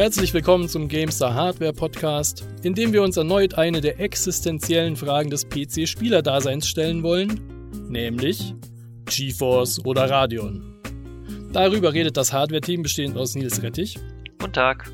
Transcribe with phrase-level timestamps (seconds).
[0.00, 5.28] Herzlich willkommen zum GameStar Hardware Podcast, in dem wir uns erneut eine der existenziellen Fragen
[5.28, 7.38] des PC-Spielerdaseins stellen wollen,
[7.86, 8.54] nämlich
[9.04, 10.80] GeForce oder Radeon.
[11.52, 13.98] Darüber redet das Hardware-Team bestehend aus Nils Rettich.
[14.38, 14.90] Guten Tag.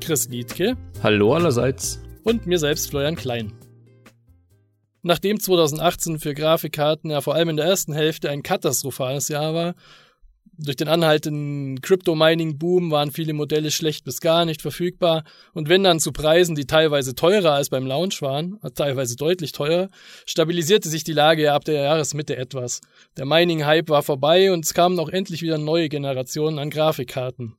[0.00, 0.78] Chris Liedke.
[1.02, 2.00] Hallo allerseits.
[2.24, 3.52] Und mir selbst Florian Klein.
[5.02, 9.74] Nachdem 2018 für Grafikkarten ja vor allem in der ersten Hälfte ein katastrophales Jahr war,
[10.58, 15.24] durch den anhaltenden Crypto-Mining-Boom waren viele Modelle schlecht bis gar nicht verfügbar
[15.54, 19.88] und wenn dann zu Preisen, die teilweise teurer als beim Launch waren, teilweise deutlich teurer,
[20.26, 22.80] stabilisierte sich die Lage ab der Jahresmitte etwas.
[23.16, 27.56] Der Mining-Hype war vorbei und es kamen auch endlich wieder neue Generationen an Grafikkarten.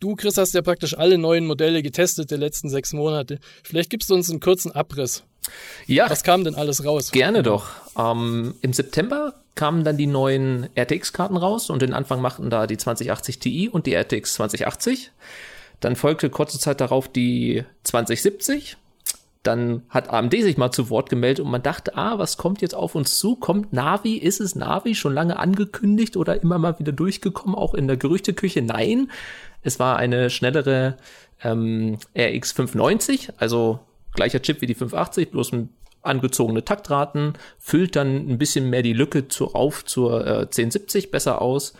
[0.00, 3.38] Du, Chris, hast ja praktisch alle neuen Modelle getestet der letzten sechs Monate.
[3.62, 5.24] Vielleicht gibst du uns einen kurzen Abriss.
[5.86, 6.08] Ja.
[6.08, 7.10] Was kam denn alles raus?
[7.10, 7.68] Gerne doch.
[7.98, 12.78] Ähm, Im September kamen dann die neuen RTX-Karten raus und den Anfang machten da die
[12.78, 15.12] 2080 Ti und die RTX 2080.
[15.80, 18.78] Dann folgte kurze Zeit darauf die 2070.
[19.42, 22.74] Dann hat AMD sich mal zu Wort gemeldet und man dachte, ah, was kommt jetzt
[22.74, 23.36] auf uns zu?
[23.36, 24.16] Kommt Navi?
[24.16, 24.94] Ist es Navi?
[24.94, 28.60] Schon lange angekündigt oder immer mal wieder durchgekommen, auch in der Gerüchteküche?
[28.60, 29.10] Nein,
[29.62, 30.96] es war eine schnellere
[31.42, 33.80] ähm, RX 590, also
[34.14, 35.68] gleicher Chip wie die 580, bloß mit
[36.02, 41.42] angezogene Taktraten, füllt dann ein bisschen mehr die Lücke zu, auf zur äh, 1070 besser
[41.42, 41.74] aus.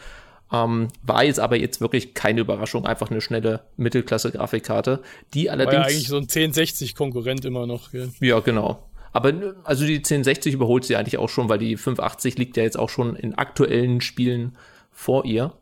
[0.53, 5.01] Ähm, war jetzt aber jetzt wirklich keine Überraschung, einfach eine schnelle Mittelklasse-Grafikkarte,
[5.33, 5.75] die allerdings.
[5.75, 7.92] War ja eigentlich so ein 1060-Konkurrent immer noch.
[7.92, 8.11] Gell?
[8.20, 8.84] Ja, genau.
[9.12, 9.33] Aber
[9.64, 12.89] also die 1060 überholt sie eigentlich auch schon, weil die 580 liegt ja jetzt auch
[12.89, 14.56] schon in aktuellen Spielen
[14.91, 15.53] vor ihr.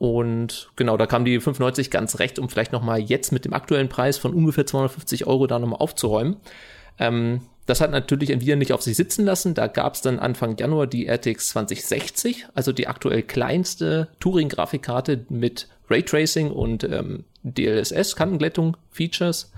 [0.00, 3.90] Und genau, da kam die 95 ganz recht, um vielleicht nochmal jetzt mit dem aktuellen
[3.90, 6.36] Preis von ungefähr 250 Euro da nochmal aufzuräumen.
[6.98, 9.52] Ähm, das hat natürlich Nvidia nicht auf sich sitzen lassen.
[9.52, 15.68] Da gab es dann Anfang Januar die RTX 2060, also die aktuell kleinste Turing-Grafikkarte mit
[15.90, 19.52] Raytracing und ähm, DLSS, Kantenglättung, Features.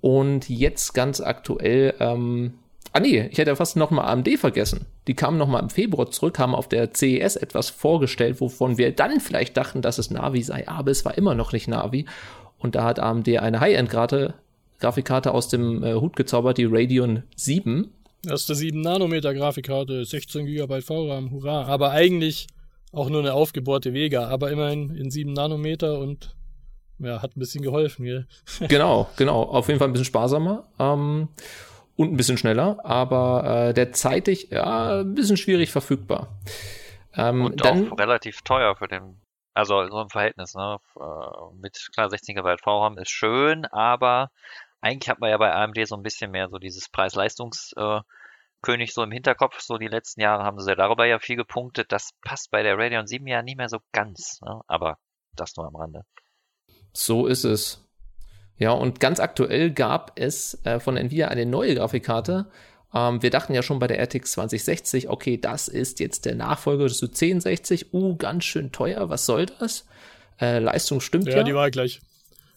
[0.00, 2.54] Und jetzt ganz aktuell ähm,
[2.96, 4.86] Ah nee, ich hätte ja fast noch mal AMD vergessen.
[5.06, 8.92] Die kamen noch mal im Februar zurück, haben auf der CES etwas vorgestellt, wovon wir
[8.92, 12.06] dann vielleicht dachten, dass es Navi sei, aber es war immer noch nicht Navi.
[12.58, 14.34] Und da hat AMD eine High-End-Grafikkarte
[14.78, 17.90] Grafikkarte aus dem äh, Hut gezaubert, die Radeon 7.
[18.28, 21.64] Erste 7 Nanometer Grafikkarte, 16 GB VRAM, hurra.
[21.64, 22.46] Aber eigentlich
[22.92, 26.34] auch nur eine aufgebohrte Vega, aber immerhin in 7 Nanometer und
[26.98, 28.26] ja, hat ein bisschen geholfen, gell?
[28.68, 29.42] genau, genau.
[29.42, 30.66] Auf jeden Fall ein bisschen sparsamer.
[30.78, 31.28] Ähm,
[31.96, 36.38] und ein bisschen schneller, aber äh, derzeitig ja ein bisschen schwierig verfügbar.
[37.14, 39.20] Ähm, und dann, auch relativ teuer für den,
[39.54, 40.78] also so ein Verhältnis, ne?
[40.98, 44.30] Äh, mit klar 16 GB VRAM ist schön, aber
[44.80, 48.02] eigentlich hat man ja bei AMD so ein bisschen mehr so dieses Preis-Leistungs- äh,
[48.62, 51.92] König so im Hinterkopf, so die letzten Jahre haben sie ja darüber ja viel gepunktet.
[51.92, 54.60] Das passt bei der Radeon 7 ja nicht mehr so ganz, ne?
[54.66, 54.98] aber
[55.34, 56.02] das nur am Rande.
[56.92, 57.85] So ist es.
[58.58, 62.46] Ja, und ganz aktuell gab es äh, von Nvidia eine neue Grafikkarte.
[62.94, 66.86] Ähm, wir dachten ja schon bei der RTX 2060, okay, das ist jetzt der Nachfolger
[66.88, 67.92] zu 1060.
[67.92, 69.86] Uh, ganz schön teuer, was soll das?
[70.40, 71.38] Äh, Leistung stimmt ja.
[71.38, 72.00] Ja, die war gleich.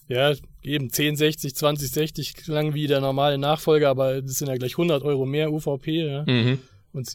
[0.07, 0.33] Ja,
[0.63, 5.25] eben 1060, 2060 klang wie der normale Nachfolger, aber das sind ja gleich 100 Euro
[5.25, 6.23] mehr UVP ja?
[6.25, 6.59] mhm.
[6.93, 7.13] und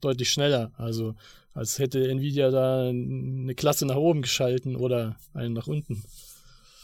[0.00, 0.72] deutlich schneller.
[0.76, 1.14] Also
[1.54, 6.02] als hätte Nvidia da eine Klasse nach oben geschalten oder einen nach unten.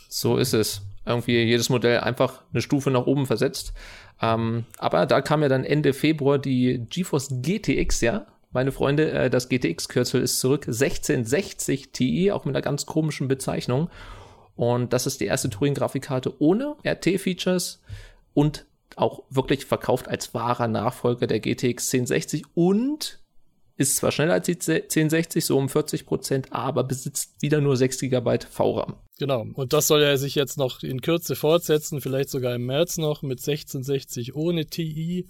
[0.08, 3.72] So ist es irgendwie jedes Modell einfach eine Stufe nach oben versetzt.
[4.20, 8.26] Ähm, aber da kam ja dann Ende Februar die GeForce GTX, ja.
[8.52, 10.66] Meine Freunde, äh, das GTX-Kürzel ist zurück.
[10.66, 13.88] 1660 Ti, auch mit einer ganz komischen Bezeichnung.
[14.54, 17.80] Und das ist die erste Turing-Grafikkarte ohne RT-Features
[18.34, 23.20] und auch wirklich verkauft als wahrer Nachfolger der GTX 1060 und
[23.76, 27.98] ist zwar schneller als die 1060, so um 40 Prozent, aber besitzt wieder nur 6
[27.98, 28.96] GB VRAM.
[29.22, 29.46] Genau.
[29.54, 33.22] Und das soll ja sich jetzt noch in Kürze fortsetzen, vielleicht sogar im März noch
[33.22, 35.28] mit 1660 ohne TI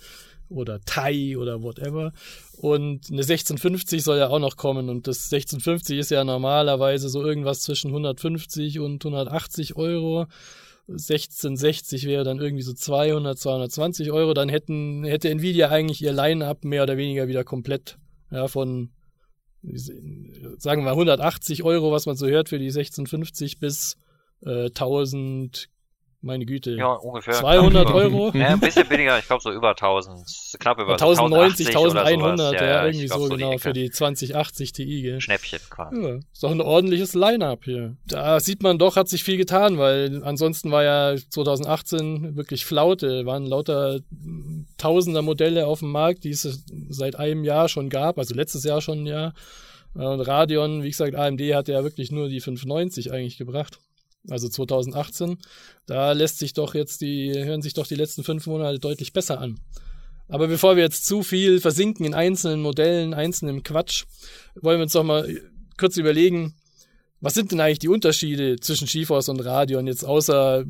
[0.49, 2.15] oder TI oder whatever.
[2.57, 4.89] Und eine 1650 soll ja auch noch kommen.
[4.89, 10.25] Und das 1650 ist ja normalerweise so irgendwas zwischen 150 und 180 Euro.
[10.89, 14.33] 1660 wäre dann irgendwie so 200, 220 Euro.
[14.33, 17.99] Dann hätten, hätte Nvidia eigentlich ihr Line-Up mehr oder weniger wieder komplett
[18.31, 18.89] ja, von
[19.63, 23.97] sagen wir 180 Euro, was man so hört für die 1650 bis
[24.45, 25.69] äh, 1000
[26.23, 26.73] meine Güte.
[26.73, 27.35] Ja, ungefähr.
[27.35, 28.31] 200 Euro?
[28.35, 30.25] Ja, ein bisschen weniger, ich glaube so über 1000,
[30.59, 35.21] knapp über 1090, 1100, ja, ja, irgendwie so, so genau, für die 2080 Ti, gell.
[35.21, 36.03] Schnäppchen quasi.
[36.03, 37.97] Ja, ist doch ein ordentliches Line-Up hier.
[38.07, 43.27] Da sieht man doch, hat sich viel getan, weil ansonsten war ja 2018 wirklich Flaute,
[43.27, 44.01] waren lauter
[44.79, 48.81] tausender Modelle auf dem Markt, die es seit einem Jahr schon gab, also letztes Jahr
[48.81, 49.35] schon ein Jahr.
[49.95, 53.79] Und Radeon, wie gesagt, AMD hat ja wirklich nur die 590 eigentlich gebracht.
[54.29, 55.39] Also 2018,
[55.87, 59.41] da lässt sich doch jetzt die, hören sich doch die letzten fünf Monate deutlich besser
[59.41, 59.61] an.
[60.29, 64.05] Aber bevor wir jetzt zu viel versinken in einzelnen Modellen, einzelnen Quatsch,
[64.55, 65.29] wollen wir uns doch mal
[65.77, 66.55] kurz überlegen,
[67.21, 70.65] was sind denn eigentlich die Unterschiede zwischen GeForce und Radeon jetzt außer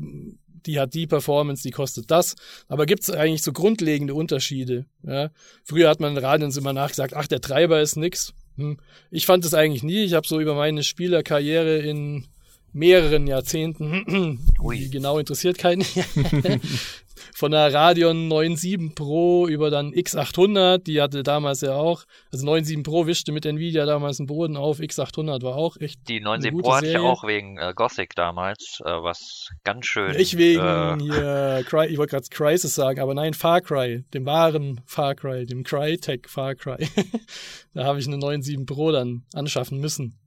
[0.65, 2.35] die hat die Performance, die kostet das.
[2.67, 4.85] Aber gibt es eigentlich so grundlegende Unterschiede?
[5.03, 5.29] Ja?
[5.63, 8.33] Früher hat man Radeons immer nachgesagt, ach, der Treiber ist nix.
[8.55, 8.77] Hm.
[9.11, 10.03] Ich fand das eigentlich nie.
[10.03, 12.27] Ich habe so über meine Spielerkarriere in
[12.73, 14.39] mehreren Jahrzehnten,
[14.73, 15.83] die genau interessiert keinen,
[17.33, 22.83] von der Radeon 9.7 Pro über dann X800, die hatte damals ja auch, also 9.7
[22.83, 26.73] Pro wischte mit Nvidia damals den Boden auf, X800 war auch echt Die 9.7 Pro
[26.73, 30.15] hatte ich ja auch wegen äh, Gothic damals, äh, was ganz schön...
[30.17, 34.25] Ich wegen äh, hier, Cry, ich wollte gerade Crisis sagen, aber nein, Far Cry, dem
[34.25, 36.87] wahren Far Cry, dem Crytek Far Cry.
[37.73, 40.19] da habe ich eine 9.7 Pro dann anschaffen müssen.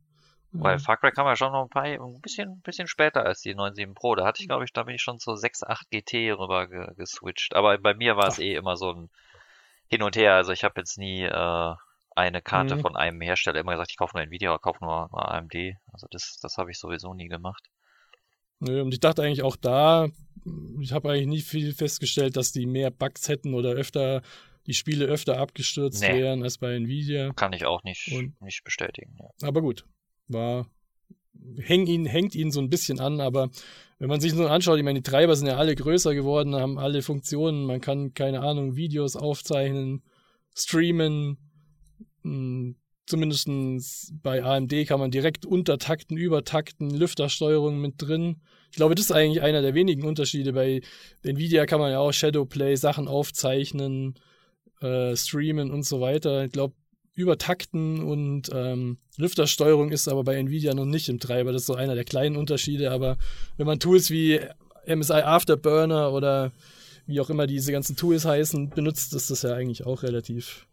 [0.63, 3.41] Weil Far Cry kam ja schon noch ein paar, ein bisschen, ein bisschen später als
[3.41, 4.15] die 9.7 Pro.
[4.15, 7.55] Da hatte ich, glaube ich, da bin ich schon zu 6.8 GT rüber ge geswitcht.
[7.55, 9.11] Aber bei mir war es eh immer so ein
[9.89, 10.35] Hin und Her.
[10.35, 11.75] Also ich habe jetzt nie äh,
[12.15, 12.81] eine Karte mhm.
[12.81, 15.55] von einem Hersteller immer gesagt, ich kaufe nur Nvidia oder kaufe nur, nur AMD.
[15.93, 17.69] Also das, das habe ich sowieso nie gemacht.
[18.59, 20.09] Nö, und ich dachte eigentlich auch da,
[20.81, 24.23] ich habe eigentlich nie viel festgestellt, dass die mehr Bugs hätten oder öfter
[24.67, 26.15] die Spiele öfter abgestürzt nee.
[26.15, 27.33] wären als bei Nvidia.
[27.35, 29.17] Kann ich auch nicht, und, nicht bestätigen.
[29.21, 29.49] Ja.
[29.49, 29.85] Aber gut,
[30.29, 30.67] war,
[31.59, 33.51] häng ihn, hängt ihn so ein bisschen an, aber
[33.99, 36.79] wenn man sich so anschaut, ich meine, die Treiber sind ja alle größer geworden, haben
[36.79, 40.03] alle Funktionen, man kann, keine Ahnung, Videos aufzeichnen,
[40.55, 41.39] streamen,
[42.23, 42.77] hm,
[43.07, 43.49] zumindest
[44.23, 48.43] bei AMD kann man direkt untertakten, übertakten, Lüftersteuerung mit drin.
[48.71, 50.53] Ich glaube, das ist eigentlich einer der wenigen Unterschiede.
[50.53, 50.83] Bei
[51.23, 54.15] Nvidia kann man ja auch Shadowplay, Sachen aufzeichnen,
[54.81, 56.45] äh, streamen und so weiter.
[56.45, 56.75] Ich glaube,
[57.17, 61.51] Übertakten und ähm, Lüftersteuerung ist aber bei Nvidia noch nicht im Treiber.
[61.51, 62.93] Das ist so einer der kleinen Unterschiede.
[62.93, 63.17] Aber
[63.57, 64.39] wenn man Tools wie
[64.87, 66.53] MSI Afterburner oder
[67.07, 70.67] wie auch immer diese ganzen Tools heißen, benutzt, ist das ja eigentlich auch relativ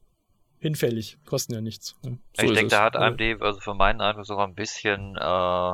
[0.59, 1.17] hinfällig.
[1.25, 1.95] Kosten ja nichts.
[2.03, 2.11] Ja.
[2.37, 5.73] So ich denke, da hat AMD also für meinen Eindruck sogar ein bisschen äh,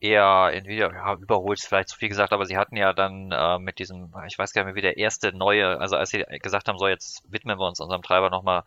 [0.00, 3.58] eher Nvidia, ja, überholt ist vielleicht zu viel gesagt, aber sie hatten ja dann äh,
[3.60, 6.68] mit diesem, ich weiß gar nicht mehr, wie der erste neue, also als sie gesagt
[6.68, 8.64] haben, so jetzt widmen wir uns unserem Treiber nochmal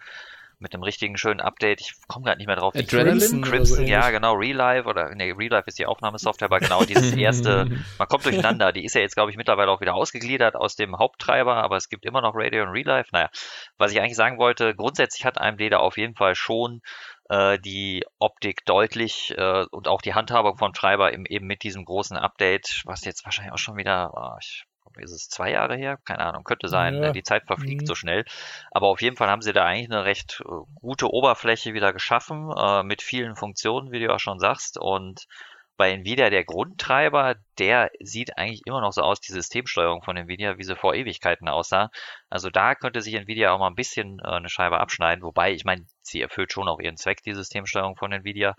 [0.63, 1.81] mit einem richtigen schönen Update.
[1.81, 2.74] Ich komme gerade nicht mehr drauf.
[2.74, 3.19] Adrenaline?
[3.19, 7.13] Crimson, Crimson so ja, genau, Relive oder nee, Relive ist die Aufnahmesoftware, aber genau dieses
[7.15, 7.65] erste,
[8.00, 8.71] man kommt durcheinander.
[8.71, 11.89] Die ist ja jetzt, glaube ich, mittlerweile auch wieder ausgegliedert aus dem Haupttreiber, aber es
[11.89, 13.06] gibt immer noch Radio und Relive.
[13.12, 13.30] Naja,
[13.77, 16.81] was ich eigentlich sagen wollte, grundsätzlich hat AMD da auf jeden Fall schon
[17.30, 21.86] äh, die Optik deutlich äh, und auch die Handhabung von Treiber im, eben mit diesem
[21.86, 24.65] großen Update, was jetzt wahrscheinlich auch schon wieder, oh, ich
[24.97, 25.97] ist es zwei Jahre her?
[26.05, 27.01] Keine Ahnung, könnte sein.
[27.01, 27.11] Ja.
[27.11, 27.85] Die Zeit verfliegt mhm.
[27.85, 28.25] so schnell.
[28.71, 30.51] Aber auf jeden Fall haben sie da eigentlich eine recht äh,
[30.81, 34.77] gute Oberfläche wieder geschaffen, äh, mit vielen Funktionen, wie du auch schon sagst.
[34.79, 35.27] Und
[35.75, 40.57] bei Nvidia der Grundtreiber, der sieht eigentlich immer noch so aus, die Systemsteuerung von Nvidia,
[40.57, 41.89] wie sie vor Ewigkeiten aussah.
[42.29, 45.23] Also da könnte sich Nvidia auch mal ein bisschen äh, eine Scheibe abschneiden.
[45.23, 48.55] Wobei, ich meine, sie erfüllt schon auch ihren Zweck, die Systemsteuerung von Nvidia.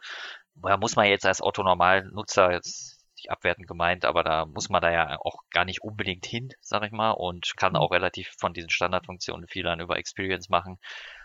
[0.57, 2.94] Da muss man jetzt als Otto-Normal-Nutzer jetzt
[3.25, 6.85] nicht abwertend gemeint, aber da muss man da ja auch gar nicht unbedingt hin, sag
[6.85, 7.79] ich mal, und kann mhm.
[7.79, 10.79] auch relativ von diesen Standardfunktionen viel dann über Experience machen.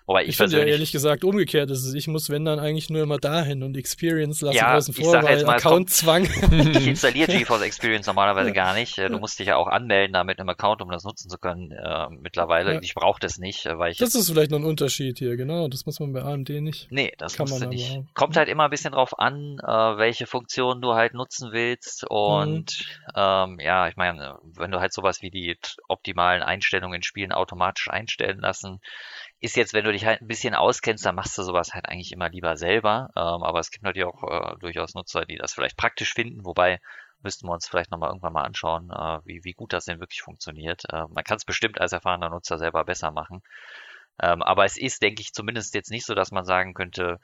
[0.10, 1.94] Wobei ich, ich finde ja ehrlich gesagt umgekehrt ist es.
[1.94, 5.48] Ich muss, wenn dann eigentlich nur immer dahin und Experience lassen ja, außen vor, weil
[5.48, 6.24] Account-Zwang.
[6.24, 8.56] Ich installiere GeForce Experience normalerweise ja.
[8.56, 8.98] gar nicht.
[8.98, 11.72] Du musst dich ja auch anmelden da mit einem Account, um das nutzen zu können
[11.72, 12.74] äh, mittlerweile.
[12.74, 12.80] Ja.
[12.82, 14.00] Ich brauche das nicht, äh, weil ich...
[14.00, 15.68] Das ist vielleicht noch ein Unterschied hier, genau.
[15.68, 16.88] Das muss man bei AMD nicht.
[16.90, 17.92] Nee, das kann man nicht.
[17.92, 18.06] Auch.
[18.16, 22.80] Kommt halt immer ein bisschen drauf an, äh, welche Funktionen du halt nutzen willst und
[22.80, 23.14] mhm.
[23.16, 25.56] ähm, ja, ich meine, wenn du halt sowas wie die
[25.88, 28.80] optimalen Einstellungen in Spielen automatisch einstellen lassen,
[29.40, 32.12] ist jetzt, wenn du dich halt ein bisschen auskennst, dann machst du sowas halt eigentlich
[32.12, 33.10] immer lieber selber.
[33.16, 36.80] Ähm, aber es gibt natürlich auch äh, durchaus Nutzer, die das vielleicht praktisch finden, wobei
[37.22, 40.22] müssten wir uns vielleicht nochmal irgendwann mal anschauen, äh, wie, wie gut das denn wirklich
[40.22, 40.84] funktioniert.
[40.92, 43.42] Äh, man kann es bestimmt als erfahrener Nutzer selber besser machen.
[44.22, 47.20] Ähm, aber es ist, denke ich, zumindest jetzt nicht so, dass man sagen könnte,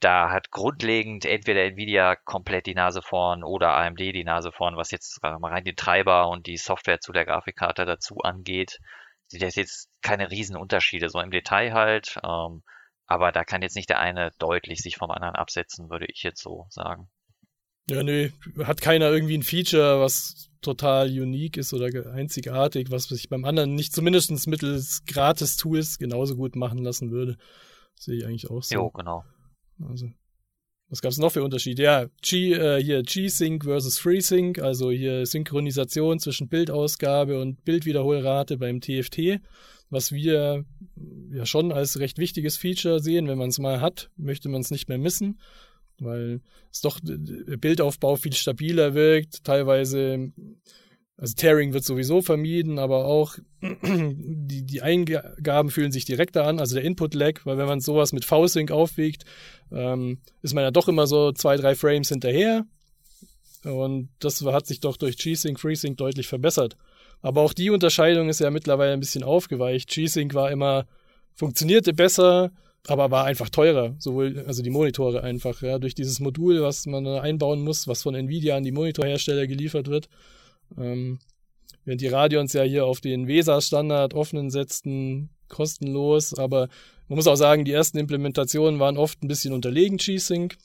[0.00, 4.90] da hat grundlegend entweder Nvidia komplett die Nase vorn oder AMD die Nase vorn, was
[4.90, 8.78] jetzt mal rein den Treiber und die Software zu der Grafikkarte dazu angeht
[9.28, 12.18] sind das jetzt keine Riesenunterschiede, so im Detail halt.
[12.24, 12.62] Ähm,
[13.06, 16.42] aber da kann jetzt nicht der eine deutlich sich vom anderen absetzen, würde ich jetzt
[16.42, 17.08] so sagen.
[17.88, 18.32] Ja, nee,
[18.64, 23.74] hat keiner irgendwie ein Feature, was total unique ist oder einzigartig, was sich beim anderen
[23.74, 27.36] nicht zumindest mittels Gratis-Tools genauso gut machen lassen würde.
[27.94, 28.74] Sehe ich eigentlich auch so.
[28.74, 29.24] Jo, genau.
[29.88, 30.10] Also,
[30.88, 31.82] was gab es noch für Unterschiede?
[31.82, 38.80] Ja, G, äh, hier G-Sync versus FreeSync, also hier Synchronisation zwischen Bildausgabe und Bildwiederholrate beim
[38.80, 39.40] TFT,
[39.90, 40.64] was wir
[41.32, 43.26] ja schon als recht wichtiges Feature sehen.
[43.26, 45.40] Wenn man es mal hat, möchte man es nicht mehr missen.
[45.98, 46.40] weil
[46.70, 50.30] es doch Bildaufbau viel stabiler wirkt, teilweise
[51.18, 56.74] also Tearing wird sowieso vermieden, aber auch die, die Eingaben fühlen sich direkter an, also
[56.74, 59.24] der Input-Lag, weil wenn man sowas mit V-Sync aufwiegt,
[59.72, 62.66] ähm, ist man ja doch immer so zwei, drei Frames hinterher.
[63.64, 66.76] Und das hat sich doch durch G-Sync, FreeSync deutlich verbessert.
[67.22, 69.88] Aber auch die Unterscheidung ist ja mittlerweile ein bisschen aufgeweicht.
[69.88, 70.86] G-Sync war immer,
[71.34, 72.52] funktionierte besser,
[72.86, 73.96] aber war einfach teurer.
[73.98, 78.14] Sowohl, also die Monitore einfach, ja, durch dieses Modul, was man einbauen muss, was von
[78.14, 80.08] Nvidia an die Monitorhersteller geliefert wird.
[80.78, 81.18] Ähm,
[81.84, 86.68] während die Radions ja hier auf den VESA-Standard offenen setzten, kostenlos, aber
[87.08, 90.56] man muss auch sagen, die ersten Implementationen waren oft ein bisschen unterlegen G-Sync.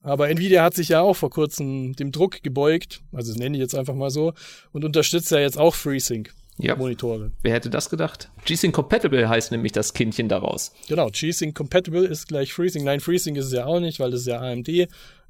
[0.00, 3.62] Aber Nvidia hat sich ja auch vor kurzem dem Druck gebeugt, also das nenne ich
[3.62, 4.34] jetzt einfach mal so,
[4.72, 6.30] und unterstützt ja jetzt auch FreeSync.
[6.58, 6.76] Ja.
[6.76, 7.32] Monitore.
[7.42, 8.30] Wer hätte das gedacht?
[8.44, 10.72] G-Sync Compatible heißt nämlich das Kindchen daraus.
[10.88, 12.84] Genau, G-Sync Compatible ist gleich FreeSync.
[12.84, 14.68] Nein, FreeSync ist es ja auch nicht, weil das ist ja AMD.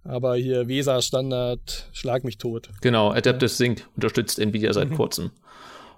[0.04, 2.68] Aber hier VESA Standard, schlag mich tot.
[2.82, 4.96] Genau, Adaptive Sync unterstützt Nvidia seit mhm.
[4.96, 5.30] kurzem.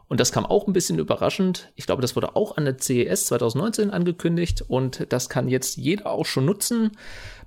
[0.09, 1.73] Und das kam auch ein bisschen überraschend.
[1.75, 6.13] Ich glaube, das wurde auch an der CES 2019 angekündigt und das kann jetzt jeder
[6.13, 6.93] auch schon nutzen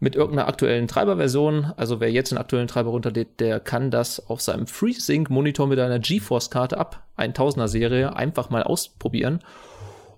[0.01, 1.71] mit irgendeiner aktuellen Treiberversion.
[1.77, 5.79] Also wer jetzt einen aktuellen Treiber runterlädt, der kann das auf seinem FreeSync Monitor mit
[5.79, 9.39] einer GeForce Karte ab 1000er Serie einfach mal ausprobieren.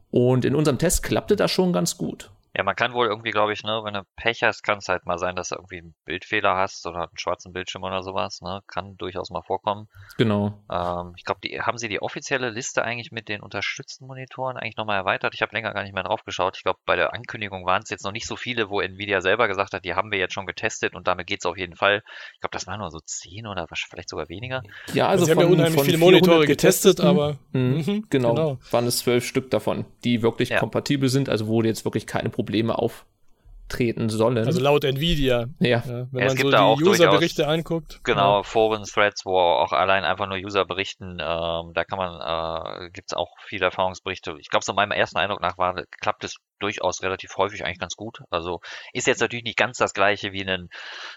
[0.09, 2.31] Und in unserem Test klappte das schon ganz gut.
[2.53, 5.05] Ja, man kann wohl irgendwie, glaube ich, ne, wenn du Pech hast, kann es halt
[5.05, 8.59] mal sein, dass du irgendwie einen Bildfehler hast oder einen schwarzen Bildschirm oder sowas, ne?
[8.67, 9.87] Kann durchaus mal vorkommen.
[10.17, 10.61] Genau.
[10.69, 14.75] Ähm, ich glaube, die haben sie die offizielle Liste eigentlich mit den unterstützten Monitoren eigentlich
[14.75, 15.33] nochmal erweitert.
[15.33, 16.57] Ich habe länger gar nicht mehr drauf geschaut.
[16.57, 19.47] Ich glaube, bei der Ankündigung waren es jetzt noch nicht so viele, wo Nvidia selber
[19.47, 22.03] gesagt hat, die haben wir jetzt schon getestet und damit geht's auf jeden Fall.
[22.33, 24.61] Ich glaube, das waren nur so zehn oder vielleicht sogar weniger.
[24.93, 28.33] Ja, also, also sie von, haben ja unheimlich viele Monitore getestet, aber mhm, mhm, genau,
[28.33, 30.59] genau, waren es zwölf Stück davon, die wirklich ja.
[30.59, 34.39] kompatibel sind, also wo jetzt wirklich keine Probleme Probleme auftreten sollen.
[34.39, 35.45] Also laut Nvidia.
[35.59, 35.83] Ja.
[35.85, 38.01] ja wenn ja, man so die Userberichte anguckt.
[38.03, 38.43] Genau, ja.
[38.43, 43.15] Foren-Threads, wo auch allein einfach nur User berichten, ähm, da kann man, äh, gibt es
[43.15, 44.35] auch viele Erfahrungsberichte.
[44.39, 47.95] Ich glaube, so meinem ersten Eindruck nach war, klappt es durchaus relativ häufig eigentlich ganz
[47.95, 48.21] gut.
[48.29, 48.61] Also
[48.93, 50.69] ist jetzt natürlich nicht ganz das gleiche wie einen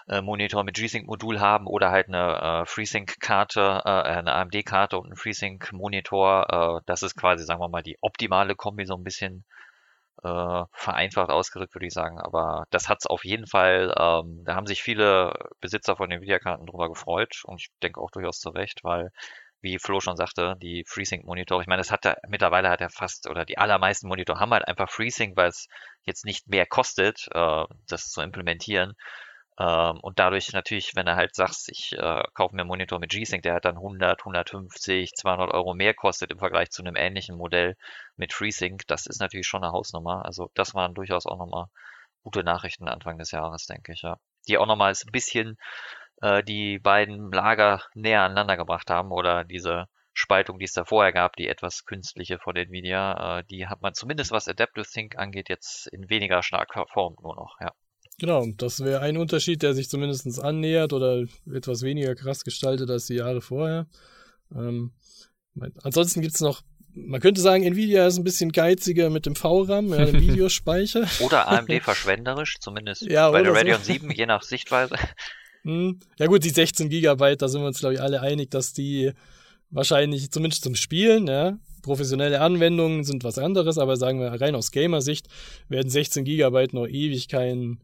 [0.07, 5.15] äh, Monitor mit G-Sync-Modul haben oder halt eine äh, FreeSync-Karte, äh, eine AMD-Karte und ein
[5.15, 6.79] FreeSync-Monitor.
[6.79, 9.45] Äh, das ist quasi, sagen wir mal, die optimale Kombi so ein bisschen
[10.23, 12.19] äh, vereinfacht ausgedrückt, würde ich sagen.
[12.19, 16.21] Aber das hat es auf jeden Fall, ähm, da haben sich viele Besitzer von den
[16.21, 19.11] Videokarten drüber gefreut und ich denke auch durchaus zu Recht, weil
[19.61, 23.27] wie Flo schon sagte, die FreeSync-Monitore, ich meine, das hat er, mittlerweile hat er fast,
[23.27, 25.67] oder die allermeisten Monitore haben halt einfach FreeSync, weil es
[26.03, 28.93] jetzt nicht mehr kostet, äh, das zu implementieren.
[29.57, 33.11] Ähm, und dadurch natürlich, wenn er halt sagt, ich äh, kaufe mir einen Monitor mit
[33.11, 37.37] G-Sync, der hat dann 100, 150, 200 Euro mehr kostet im Vergleich zu einem ähnlichen
[37.37, 37.75] Modell
[38.17, 40.25] mit FreeSync, das ist natürlich schon eine Hausnummer.
[40.25, 41.67] Also das waren durchaus auch nochmal
[42.23, 44.17] gute Nachrichten Anfang des Jahres, denke ich, ja.
[44.47, 45.57] Die auch nochmal ein bisschen
[46.21, 51.13] äh, die beiden Lager näher aneinander gebracht haben oder diese Spaltung, die es da vorher
[51.13, 55.49] gab, die etwas künstliche von Nvidia, äh, die hat man zumindest was Adaptive Sync angeht,
[55.49, 57.71] jetzt in weniger starker Form nur noch, ja.
[58.19, 63.07] Genau, das wäre ein Unterschied, der sich zumindest annähert oder etwas weniger krass gestaltet als
[63.07, 63.87] die Jahre vorher.
[64.55, 64.93] Ähm,
[65.83, 66.61] ansonsten gibt's noch,
[66.93, 71.05] man könnte sagen, Nvidia ist ein bisschen geiziger mit dem VRAM, ja, dem Videospeicher.
[71.19, 73.91] oder AMD verschwenderisch, zumindest ja, bei der Radeon so.
[73.93, 74.95] 7, je nach Sichtweise.
[75.63, 75.99] Hm.
[76.17, 79.11] Ja gut, die 16 Gigabyte, da sind wir uns, glaube ich, alle einig, dass die
[79.71, 84.71] wahrscheinlich, zumindest zum Spielen, ja, professionelle Anwendungen sind was anderes, aber sagen wir rein aus
[84.71, 85.27] Gamer-Sicht
[85.67, 87.79] werden 16 Gigabyte noch ewig kein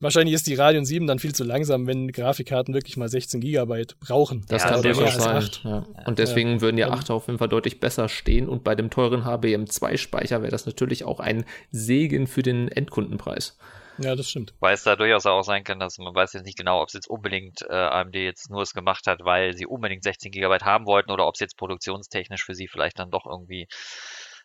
[0.00, 3.98] Wahrscheinlich ist die Radeon 7 dann viel zu langsam, wenn Grafikkarten wirklich mal 16 Gigabyte
[4.00, 4.44] brauchen.
[4.48, 5.48] Das ja, kann durchaus sein.
[5.64, 5.86] Ja.
[6.06, 6.60] Und deswegen ja.
[6.60, 8.48] würden die 8 auf jeden Fall deutlich besser stehen.
[8.48, 13.56] Und bei dem teuren HBM2-Speicher wäre das natürlich auch ein Segen für den Endkundenpreis.
[13.98, 14.54] Ja, das stimmt.
[14.60, 16.94] Weil es da durchaus auch sein kann, dass man weiß jetzt nicht genau, ob es
[16.94, 20.86] jetzt unbedingt äh, AMD jetzt nur es gemacht hat, weil sie unbedingt 16 Gigabyte haben
[20.86, 23.66] wollten oder ob es jetzt produktionstechnisch für sie vielleicht dann doch irgendwie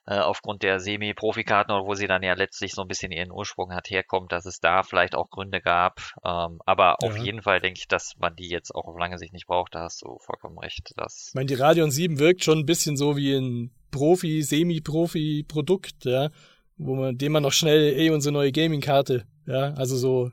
[0.06, 3.74] äh, aufgrund der Semi-Profi-Karten oder wo sie dann ja letztlich so ein bisschen ihren Ursprung
[3.74, 6.02] hat herkommt, dass es da vielleicht auch Gründe gab.
[6.26, 7.08] Ähm, aber ja.
[7.08, 9.76] auf jeden Fall denke ich, dass man die jetzt auch auf lange Sicht nicht braucht.
[9.76, 10.92] Da hast du vollkommen recht.
[10.98, 16.06] Dass ich meine, die Radeon 7 wirkt schon ein bisschen so wie ein Profi, Semi-Profi-Produkt,
[16.06, 16.30] ja,
[16.78, 20.32] wo man, dem man noch schnell, ey, unsere neue Gaming-Karte, ja, also so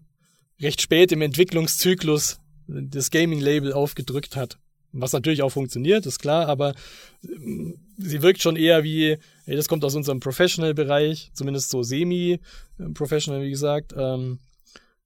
[0.61, 4.59] recht spät im Entwicklungszyklus das Gaming-Label aufgedrückt hat.
[4.93, 6.75] Was natürlich auch funktioniert, ist klar, aber
[7.23, 9.19] ähm, sie wirkt schon eher wie,
[9.57, 13.95] das kommt aus unserem Professional-Bereich, zumindest so semi-professional, wie gesagt.
[13.97, 14.39] Ähm,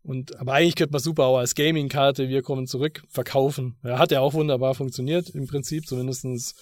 [0.02, 3.76] und, aber eigentlich könnte man super auch als Gaming-Karte, wir kommen zurück, verkaufen.
[3.82, 6.54] Ja, hat ja auch wunderbar funktioniert, im Prinzip, zumindestens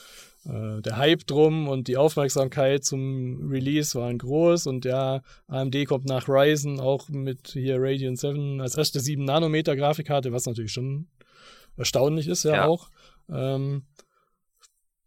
[0.44, 6.06] äh, der Hype drum und die Aufmerksamkeit zum Release waren groß und ja, AMD kommt
[6.06, 11.08] nach Ryzen auch mit hier Radeon 7 als erste 7 Nanometer Grafikkarte, was natürlich schon
[11.76, 12.66] erstaunlich ist ja, ja.
[12.66, 12.90] auch.
[13.28, 13.84] Ähm,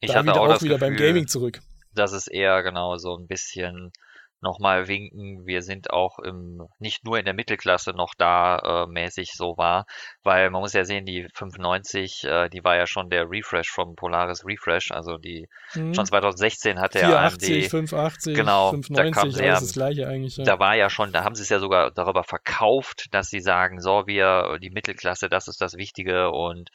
[0.01, 1.62] ich hatte auch, auch wieder Gefühl, beim Gaming zurück.
[1.96, 3.92] Das ist eher genau so ein bisschen
[4.46, 9.32] nochmal winken, wir sind auch im, nicht nur in der Mittelklasse noch da äh, mäßig
[9.34, 9.86] so war,
[10.24, 13.96] weil man muss ja sehen, die 95, äh, die war ja schon der Refresh vom
[13.96, 15.94] Polaris Refresh, also die mhm.
[15.94, 20.38] schon 2016 hatte 480, AMD 580, genau, 590, da das gleiche eigentlich.
[20.38, 20.44] Ja.
[20.44, 23.82] Da war ja schon, da haben sie es ja sogar darüber verkauft, dass sie sagen,
[23.82, 26.70] so wir die Mittelklasse, das ist das Wichtige und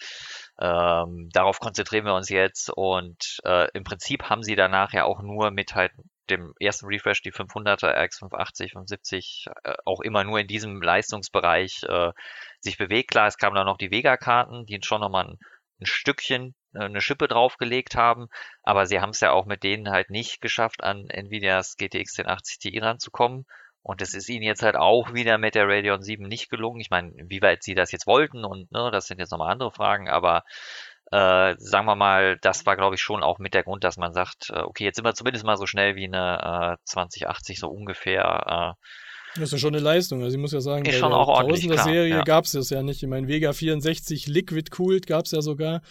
[0.61, 5.23] ähm, darauf konzentrieren wir uns jetzt und äh, im Prinzip haben sie danach ja auch
[5.23, 5.93] nur mit halt
[6.29, 11.83] dem ersten Refresh die 500er, RX 580, 570 äh, auch immer nur in diesem Leistungsbereich
[11.85, 12.13] äh,
[12.61, 13.11] sich bewegt.
[13.11, 15.39] Klar, es kamen dann noch die Vega-Karten, die schon nochmal ein,
[15.81, 18.29] ein Stückchen äh, eine Schippe draufgelegt haben,
[18.63, 22.59] aber sie haben es ja auch mit denen halt nicht geschafft, an Nvidias GTX 1080
[22.59, 23.47] Ti ranzukommen.
[23.83, 26.81] Und es ist ihnen jetzt halt auch wieder mit der Radeon 7 nicht gelungen.
[26.81, 29.71] Ich meine, wie weit sie das jetzt wollten und ne, das sind jetzt nochmal andere
[29.71, 30.45] Fragen, aber
[31.13, 34.13] äh, sagen wir mal, das war, glaube ich, schon auch mit der Grund, dass man
[34.13, 37.69] sagt, äh, okay, jetzt sind wir zumindest mal so schnell wie eine äh, 2080 so
[37.69, 38.77] ungefähr.
[38.77, 38.85] Äh,
[39.35, 40.23] das ist ja schon eine Leistung.
[40.23, 42.23] Also ich muss ja sagen, ist bei schon der auch ordentlich, Serie ja.
[42.23, 43.03] gab es das ja nicht.
[43.03, 45.83] Ich meine, Vega 64 Liquid Cooled gab es ja sogar.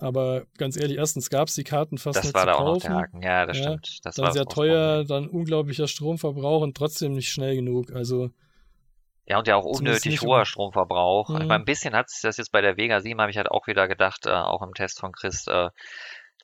[0.00, 2.66] Aber ganz ehrlich, erstens gab es die Karten fast das nicht war zu da kaufen.
[2.66, 3.22] Auch noch der Haken.
[3.22, 4.00] Ja, das ja, stimmt.
[4.02, 7.92] Das dann war sehr teuer, dann unglaublicher Stromverbrauch und trotzdem nicht schnell genug.
[7.92, 8.30] Also
[9.26, 11.30] ja, und ja auch unnötig hoher Stromverbrauch.
[11.30, 11.36] Mhm.
[11.36, 13.50] Ich meine, ein bisschen hat sich das jetzt bei der Vega 7, habe ich halt
[13.50, 15.70] auch wieder gedacht, äh, auch im Test von Chris, äh,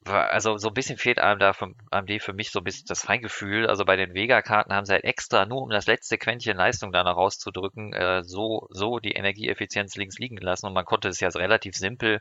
[0.06, 3.02] also so ein bisschen fehlt einem da für AMD für mich so ein bisschen das
[3.02, 3.66] Feingefühl.
[3.66, 7.04] Also bei den Vega-Karten haben sie halt extra, nur um das letzte Quäntchen Leistung da
[7.04, 10.66] noch rauszudrücken, äh, so, so die Energieeffizienz links liegen lassen.
[10.66, 12.20] Und man konnte es ja relativ simpel,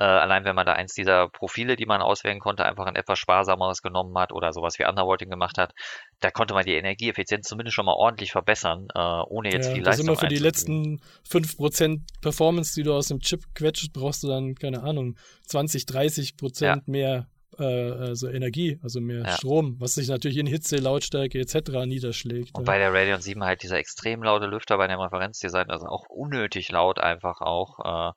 [0.00, 3.18] äh, allein wenn man da eins dieser Profile, die man auswählen konnte, einfach ein etwas
[3.18, 5.74] sparsameres genommen hat oder sowas wie Undervolting gemacht hat,
[6.20, 9.84] da konnte man die Energieeffizienz zumindest schon mal ordentlich verbessern, äh, ohne jetzt ja, viel
[9.84, 10.06] Leistung.
[10.06, 14.54] Immer für die letzten 5% Performance, die du aus dem Chip quetscht, brauchst du dann,
[14.54, 16.78] keine Ahnung, 20, 30% ja.
[16.86, 17.26] mehr
[17.58, 19.32] äh, also Energie, also mehr ja.
[19.32, 21.84] Strom, was sich natürlich in Hitze, Lautstärke etc.
[21.84, 22.56] niederschlägt.
[22.56, 22.72] Und ja.
[22.72, 26.70] bei der Radeon 7 halt dieser extrem laute Lüfter bei dem Referenzdesign, also auch unnötig
[26.72, 28.14] laut einfach auch.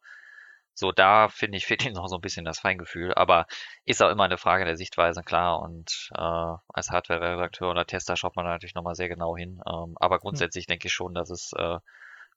[0.75, 3.45] So, da finde ich, fehlt ihm noch so ein bisschen das Feingefühl, aber
[3.85, 5.61] ist auch immer eine Frage der Sichtweise, klar.
[5.61, 6.21] Und äh,
[6.69, 9.61] als Hardware-Redakteur oder Tester schaut man natürlich nochmal sehr genau hin.
[9.67, 11.79] Ähm, aber grundsätzlich denke ich schon, dass es, äh,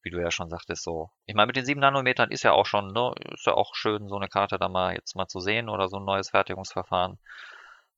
[0.03, 1.11] wie du ja schon sagtest, so.
[1.27, 4.09] Ich meine, mit den 7 Nanometern ist ja auch schon, ne, ist ja auch schön,
[4.09, 7.19] so eine Karte da mal jetzt mal zu sehen oder so ein neues Fertigungsverfahren.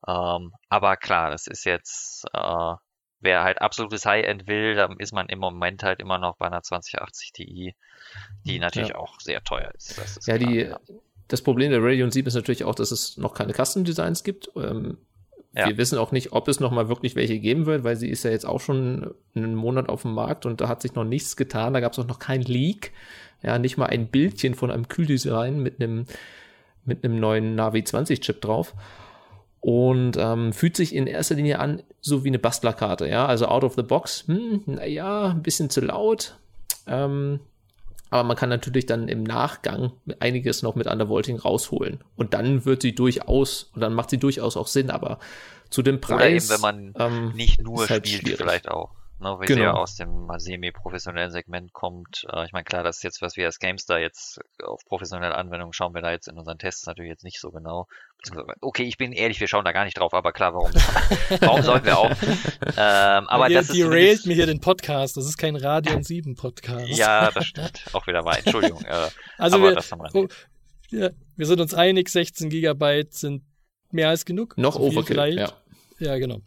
[0.06, 2.74] Ähm, aber klar, das ist jetzt, äh,
[3.20, 6.62] wer halt absolutes High-End will, dann ist man im Moment halt immer noch bei einer
[6.62, 7.74] 2080 Ti,
[8.44, 8.96] die natürlich ja.
[8.96, 9.98] auch sehr teuer ist.
[9.98, 10.80] ist ja, klar, die, ja.
[11.28, 14.50] das Problem der Radeon 7 ist natürlich auch, dass es noch keine Custom-Designs gibt.
[14.56, 14.98] Ähm,
[15.54, 15.66] ja.
[15.68, 18.22] Wir wissen auch nicht, ob es noch mal wirklich welche geben wird, weil sie ist
[18.22, 21.36] ja jetzt auch schon einen Monat auf dem Markt und da hat sich noch nichts
[21.36, 21.72] getan.
[21.72, 22.92] Da gab es auch noch kein Leak.
[23.42, 26.06] Ja, nicht mal ein Bildchen von einem Kühldesign mit einem
[26.84, 28.74] mit einem neuen Navi 20 Chip drauf
[29.60, 33.64] und ähm, fühlt sich in erster Linie an so wie eine Bastlerkarte, ja, also out
[33.64, 36.36] of the box, hm, naja, ein bisschen zu laut,
[36.86, 37.40] ähm,
[38.10, 42.82] aber man kann natürlich dann im Nachgang einiges noch mit Undervolting rausholen und dann wird
[42.82, 45.18] sie durchaus, und dann macht sie durchaus auch Sinn, aber
[45.70, 46.16] zu dem Preis.
[46.16, 48.38] Oder eben, wenn man ähm, nicht nur halt spielt, schwierig.
[48.38, 49.58] vielleicht auch ne, wie genau.
[49.58, 52.26] sie ja aus dem semi-professionellen Segment kommt.
[52.32, 55.72] Äh, ich meine, klar, das ist jetzt, was wir als Gamestar jetzt auf professionelle Anwendungen
[55.72, 57.86] schauen wir da jetzt in unseren Tests natürlich jetzt nicht so genau.
[58.60, 60.70] Okay, ich bin ehrlich, wir schauen da gar nicht drauf, aber klar, warum,
[61.40, 62.10] warum sollten wir auch?
[62.10, 66.34] Ähm, aber ihr, das die railt mir hier den Podcast, das ist kein Radion 7
[66.34, 66.88] Podcast.
[66.88, 67.84] ja, das stimmt.
[67.92, 68.82] Auch wieder wahr, Entschuldigung.
[68.84, 69.80] Äh, also wir,
[70.14, 70.26] oh,
[70.90, 73.44] ja, wir sind uns einig, 16 Gigabyte sind
[73.90, 74.56] mehr als genug.
[74.56, 75.52] Noch Overkill, ja.
[75.98, 76.40] Ja, genau.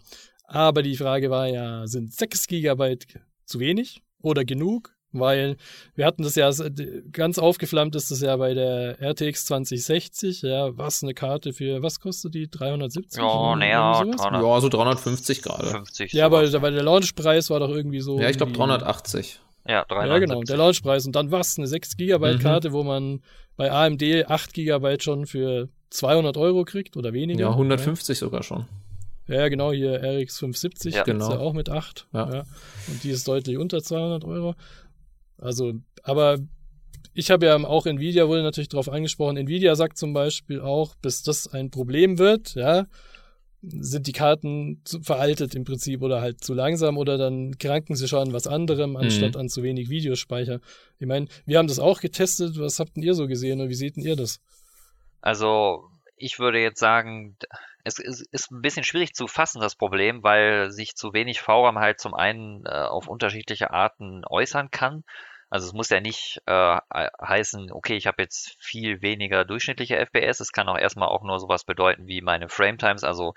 [0.51, 2.97] Aber die Frage war ja, sind 6 GB
[3.45, 4.93] zu wenig oder genug?
[5.13, 5.57] Weil
[5.95, 6.49] wir hatten das ja,
[7.11, 11.99] ganz aufgeflammt ist das ja bei der RTX 2060, ja, was eine Karte für, was
[11.99, 12.49] kostet die?
[12.49, 13.21] 370?
[13.21, 15.67] Ja, naja, ja, so 350 gerade.
[15.69, 18.21] 50 ja, aber weil der Launchpreis war doch irgendwie so.
[18.21, 19.41] Ja, ich glaube 380.
[19.67, 20.09] Ja, 370.
[20.09, 21.05] Ja, genau, der Launchpreis.
[21.05, 22.73] Und dann was, eine 6 GB Karte, mhm.
[22.73, 23.21] wo man
[23.57, 27.41] bei AMD 8 GB schon für 200 Euro kriegt oder weniger.
[27.41, 28.19] Ja, 150 ja.
[28.19, 28.65] sogar schon.
[29.31, 31.31] Ja, genau, hier RX 570 ja, genau.
[31.31, 32.07] ja auch mit 8.
[32.13, 32.33] Ja.
[32.33, 32.43] ja.
[32.87, 34.55] Und die ist deutlich unter 200 Euro.
[35.37, 36.37] Also, aber
[37.13, 39.37] ich habe ja auch Nvidia wurde natürlich darauf angesprochen.
[39.37, 42.85] Nvidia sagt zum Beispiel auch, bis das ein Problem wird, ja,
[43.61, 48.07] sind die Karten zu, veraltet im Prinzip oder halt zu langsam oder dann kranken sie
[48.07, 49.41] schon an was anderem, anstatt mhm.
[49.41, 50.59] an zu wenig Videospeicher.
[50.99, 52.57] Ich meine, wir haben das auch getestet.
[52.59, 54.39] Was habt denn ihr so gesehen und wie seht denn ihr das?
[55.21, 55.83] Also,
[56.15, 57.37] ich würde jetzt sagen,
[57.83, 61.79] es ist, ist ein bisschen schwierig zu fassen, das Problem, weil sich zu wenig VRAM
[61.79, 65.03] halt zum einen äh, auf unterschiedliche Arten äußern kann.
[65.49, 66.77] Also es muss ja nicht äh,
[67.21, 70.39] heißen, okay, ich habe jetzt viel weniger durchschnittliche FPS.
[70.39, 73.33] Es kann auch erstmal auch nur sowas bedeuten wie meine Frame Times, also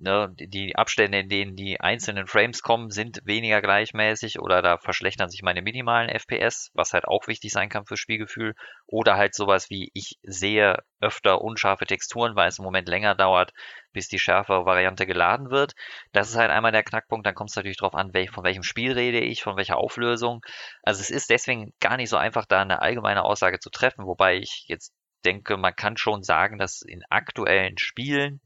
[0.00, 5.28] Ne, die Abstände, in denen die einzelnen Frames kommen, sind weniger gleichmäßig oder da verschlechtern
[5.28, 8.54] sich meine minimalen FPS, was halt auch wichtig sein kann fürs Spielgefühl.
[8.86, 13.52] Oder halt sowas wie, ich sehe öfter unscharfe Texturen, weil es im Moment länger dauert,
[13.92, 15.72] bis die schärfere Variante geladen wird.
[16.12, 17.26] Das ist halt einmal der Knackpunkt.
[17.26, 20.42] Dann kommt es natürlich darauf an, von welchem Spiel rede ich, von welcher Auflösung.
[20.84, 24.36] Also es ist deswegen gar nicht so einfach, da eine allgemeine Aussage zu treffen, wobei
[24.36, 28.40] ich jetzt denke, man kann schon sagen, dass in aktuellen Spielen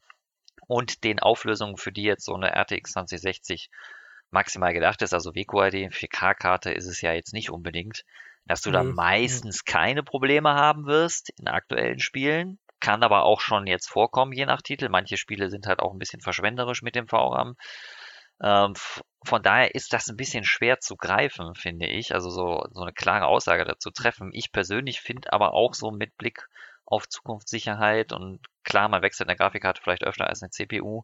[0.73, 3.69] und den Auflösungen, für die jetzt so eine RTX 2060
[4.31, 8.05] maximal gedacht ist, also WQID, 4K-Karte ist es ja jetzt nicht unbedingt,
[8.47, 12.59] dass du da meistens keine Probleme haben wirst in aktuellen Spielen.
[12.81, 14.89] Kann aber auch schon jetzt vorkommen, je nach Titel.
[14.89, 17.55] Manche Spiele sind halt auch ein bisschen verschwenderisch mit dem VRAM.
[18.43, 18.73] Ähm,
[19.25, 22.15] von daher ist das ein bisschen schwer zu greifen, finde ich.
[22.15, 24.31] Also so, so eine klare Aussage dazu treffen.
[24.33, 26.49] Ich persönlich finde aber auch so mit Blick
[26.93, 31.03] auf Zukunftssicherheit und klar, man wechselt eine Grafikkarte vielleicht öfter als eine CPU.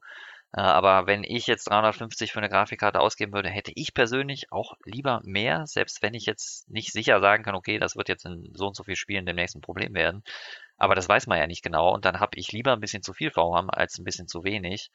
[0.53, 4.75] Äh, aber wenn ich jetzt 350 für eine Grafikkarte ausgeben würde, hätte ich persönlich auch
[4.85, 8.51] lieber mehr, selbst wenn ich jetzt nicht sicher sagen kann, okay, das wird jetzt in
[8.55, 10.23] so und so viel Spielen demnächst ein Problem werden.
[10.77, 13.13] Aber das weiß man ja nicht genau und dann habe ich lieber ein bisschen zu
[13.13, 14.91] viel VRAM als ein bisschen zu wenig.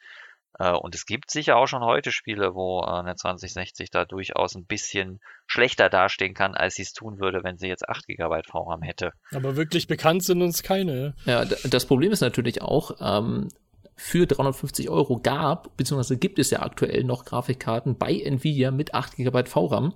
[0.58, 4.54] Äh, und es gibt sicher auch schon heute Spiele, wo äh, eine 2060 da durchaus
[4.54, 8.42] ein bisschen schlechter dastehen kann, als sie es tun würde, wenn sie jetzt 8 GB
[8.46, 9.12] VRAM hätte.
[9.32, 11.14] Aber wirklich bekannt sind uns keine.
[11.24, 13.48] Ja, das Problem ist natürlich auch, ähm,
[13.96, 19.16] für 350 Euro gab, beziehungsweise gibt es ja aktuell noch Grafikkarten bei Nvidia mit 8
[19.16, 19.94] GB VRAM.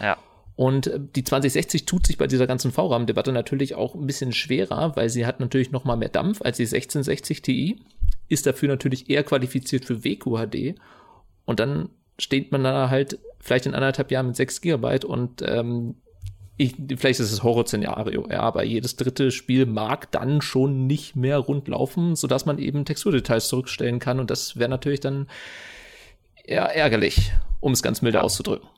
[0.00, 0.16] Ja.
[0.56, 4.94] Und äh, die 2060 tut sich bei dieser ganzen VRAM-Debatte natürlich auch ein bisschen schwerer,
[4.94, 7.80] weil sie hat natürlich noch mal mehr Dampf als die 1660 Ti
[8.30, 10.76] ist dafür natürlich eher qualifiziert für WQHD.
[11.44, 15.96] Und dann steht man da halt vielleicht in anderthalb Jahren mit 6 Gigabyte und ähm,
[16.56, 21.38] ich, vielleicht ist es Horrorszenario, ja, aber jedes dritte Spiel mag dann schon nicht mehr
[21.38, 25.26] rund laufen, sodass man eben Texturdetails zurückstellen kann und das wäre natürlich dann
[26.44, 28.24] eher ärgerlich, um es ganz milde ja.
[28.24, 28.68] auszudrücken.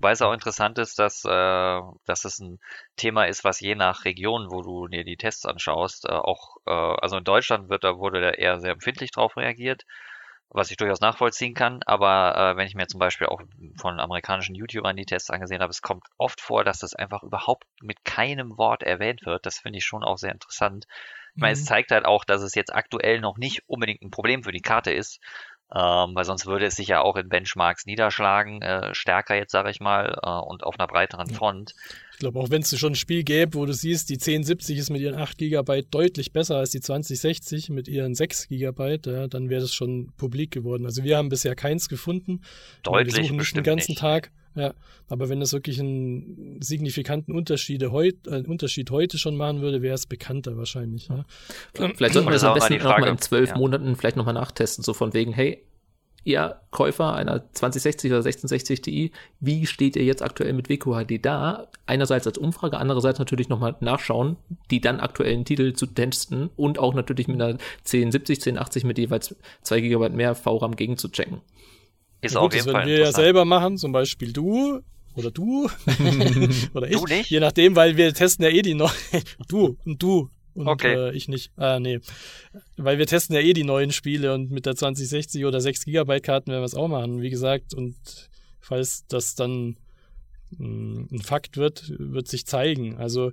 [0.00, 2.60] Weil es auch interessant ist, dass, äh, dass es ein
[2.96, 6.70] Thema ist, was je nach Region, wo du dir die Tests anschaust, äh, auch, äh,
[6.70, 9.84] also in Deutschland wird da wurde da eher sehr empfindlich drauf reagiert,
[10.50, 11.80] was ich durchaus nachvollziehen kann.
[11.84, 13.42] Aber äh, wenn ich mir zum Beispiel auch
[13.76, 17.66] von amerikanischen YouTubern die Tests angesehen habe, es kommt oft vor, dass das einfach überhaupt
[17.82, 19.46] mit keinem Wort erwähnt wird.
[19.46, 20.86] Das finde ich schon auch sehr interessant.
[21.34, 21.66] Ich meine, es mhm.
[21.66, 24.92] zeigt halt auch, dass es jetzt aktuell noch nicht unbedingt ein Problem für die Karte
[24.92, 25.20] ist,
[25.74, 29.70] ähm, weil sonst würde es sich ja auch in Benchmarks niederschlagen, äh, stärker jetzt sage
[29.70, 31.74] ich mal, äh, und auf einer breiteren Front.
[32.12, 34.90] Ich glaube, auch wenn es schon ein Spiel gäbe, wo du siehst, die 1070 ist
[34.90, 39.50] mit ihren 8 GB deutlich besser als die 2060 mit ihren 6 GB, ja, dann
[39.50, 40.86] wäre das schon publik geworden.
[40.86, 42.40] Also wir haben bisher keins gefunden.
[42.82, 44.00] Deutlich wir suchen nicht den ganzen nicht.
[44.00, 44.30] Tag.
[44.58, 44.74] Ja,
[45.08, 49.94] aber wenn es wirklich einen signifikanten Unterschied, heut, äh, Unterschied heute schon machen würde, wäre
[49.94, 51.06] es bekannter wahrscheinlich.
[51.06, 51.24] Ja.
[51.74, 53.56] Vielleicht sollten wir das am besten nochmal in zwölf ja.
[53.56, 55.62] Monaten vielleicht nochmal nachtesten, so von wegen, hey,
[56.24, 61.68] ihr Käufer einer 2060 oder 1660 Ti, wie steht ihr jetzt aktuell mit WQHD da?
[61.86, 64.38] Einerseits als Umfrage, andererseits natürlich nochmal nachschauen,
[64.72, 69.36] die dann aktuellen Titel zu testen und auch natürlich mit einer 1070, 1080 mit jeweils
[69.62, 71.42] 2 GB mehr VRAM gegen zu checken.
[72.20, 74.80] Ist ja, gut, auf jeden das Fall wir ja selber machen, zum Beispiel du
[75.14, 75.68] oder du
[76.74, 76.96] oder ich.
[76.96, 77.30] Du nicht?
[77.30, 78.90] Je nachdem, weil wir testen ja eh die neuen.
[79.48, 80.94] du und du und okay.
[80.94, 81.52] äh, ich nicht.
[81.56, 82.00] Ah, nee.
[82.76, 86.24] Weil wir testen ja eh die neuen Spiele und mit der 2060 oder 6 Gigabyte
[86.24, 87.74] Karten werden wir es auch machen, wie gesagt.
[87.74, 87.96] Und
[88.60, 89.76] falls das dann
[90.50, 92.96] mh, hm, ein Fakt wird, wird sich zeigen.
[92.96, 93.30] Also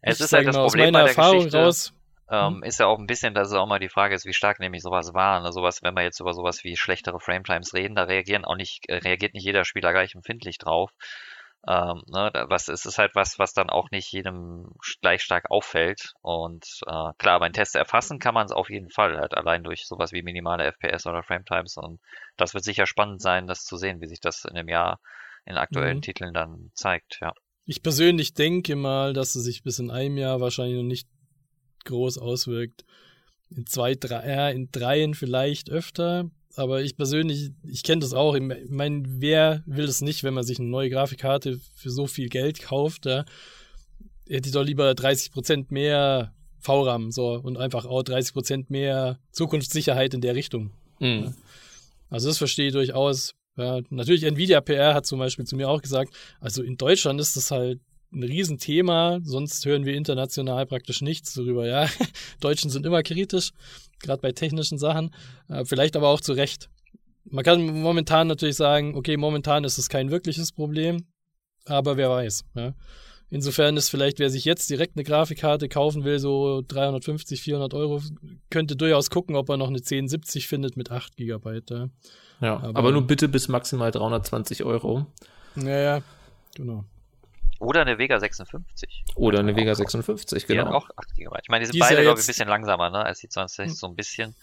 [0.00, 1.58] es ist halt das Problem aus meiner Erfahrung Geschichte.
[1.58, 1.92] raus
[2.30, 2.62] ähm, mhm.
[2.64, 4.82] ist ja auch ein bisschen, dass es auch mal die Frage ist, wie stark nämlich
[4.82, 5.40] sowas war.
[5.40, 5.52] Ne?
[5.52, 8.96] Sowas, wenn wir jetzt über sowas wie schlechtere Frametimes reden, da reagieren auch nicht, äh,
[8.96, 10.90] reagiert nicht jeder Spieler gleich empfindlich drauf.
[11.68, 16.12] Ähm, ne, was es ist halt was, was dann auch nicht jedem gleich stark auffällt.
[16.22, 19.86] Und äh, klar, beim Test erfassen kann man es auf jeden Fall, halt allein durch
[19.86, 21.76] sowas wie minimale FPS oder Frametimes.
[21.76, 22.00] Und
[22.36, 25.00] das wird sicher spannend sein, das zu sehen, wie sich das in einem Jahr
[25.44, 26.02] in aktuellen mhm.
[26.02, 27.32] Titeln dann zeigt, ja.
[27.64, 31.08] Ich persönlich denke mal, dass es sich bis in einem Jahr wahrscheinlich noch nicht
[31.86, 32.84] groß auswirkt.
[33.50, 38.34] In zwei, drei, ja, in dreien vielleicht öfter, aber ich persönlich, ich kenne das auch.
[38.34, 42.30] Ich meine, wer will das nicht, wenn man sich eine neue Grafikkarte für so viel
[42.30, 43.04] Geld kauft?
[43.04, 43.26] Ja?
[44.26, 50.22] Hätte ich doch lieber 30% mehr VRAM so und einfach auch 30% mehr Zukunftssicherheit in
[50.22, 50.72] der Richtung.
[50.98, 51.24] Mhm.
[51.24, 51.34] Ja?
[52.08, 53.34] Also das verstehe ich durchaus.
[53.58, 57.36] Ja, natürlich Nvidia PR hat zum Beispiel zu mir auch gesagt, also in Deutschland ist
[57.36, 57.80] das halt
[58.16, 61.66] ein Riesenthema, sonst hören wir international praktisch nichts darüber.
[61.66, 61.88] Ja,
[62.40, 63.52] Deutschen sind immer kritisch,
[64.00, 65.14] gerade bei technischen Sachen,
[65.48, 66.70] äh, vielleicht aber auch zu Recht.
[67.24, 71.04] Man kann momentan natürlich sagen, okay, momentan ist es kein wirkliches Problem,
[71.66, 72.44] aber wer weiß.
[72.54, 72.74] Ja.
[73.28, 78.00] Insofern ist vielleicht, wer sich jetzt direkt eine Grafikkarte kaufen will, so 350, 400 Euro,
[78.50, 81.60] könnte durchaus gucken, ob er noch eine 1070 findet mit 8 GB.
[81.68, 81.88] Ja,
[82.40, 85.06] ja aber, aber, nur bitte bis maximal 320 Euro.
[85.56, 86.02] Ja, ja,
[86.54, 86.84] genau.
[87.58, 89.04] Oder eine Vega 56.
[89.14, 90.62] Oder eine Vega 56, genau.
[90.62, 91.38] Die hat auch 8 GB.
[91.42, 93.28] Ich meine, die sind die beide, ja glaube ich, ein bisschen langsamer, ne, als die
[93.28, 94.34] 20, so ein bisschen.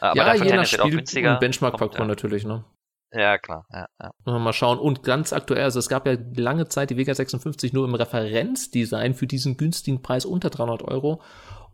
[0.00, 1.34] Aber ja, je nach Spiel auch günstiger.
[1.34, 2.64] Und Benchmark-Faktor natürlich, ne?
[3.12, 3.66] Ja, klar.
[3.72, 4.38] Ja, ja.
[4.38, 4.78] Mal schauen.
[4.78, 9.14] Und ganz aktuell, also es gab ja lange Zeit die Vega 56 nur im Referenzdesign
[9.14, 11.22] für diesen günstigen Preis unter 300 Euro.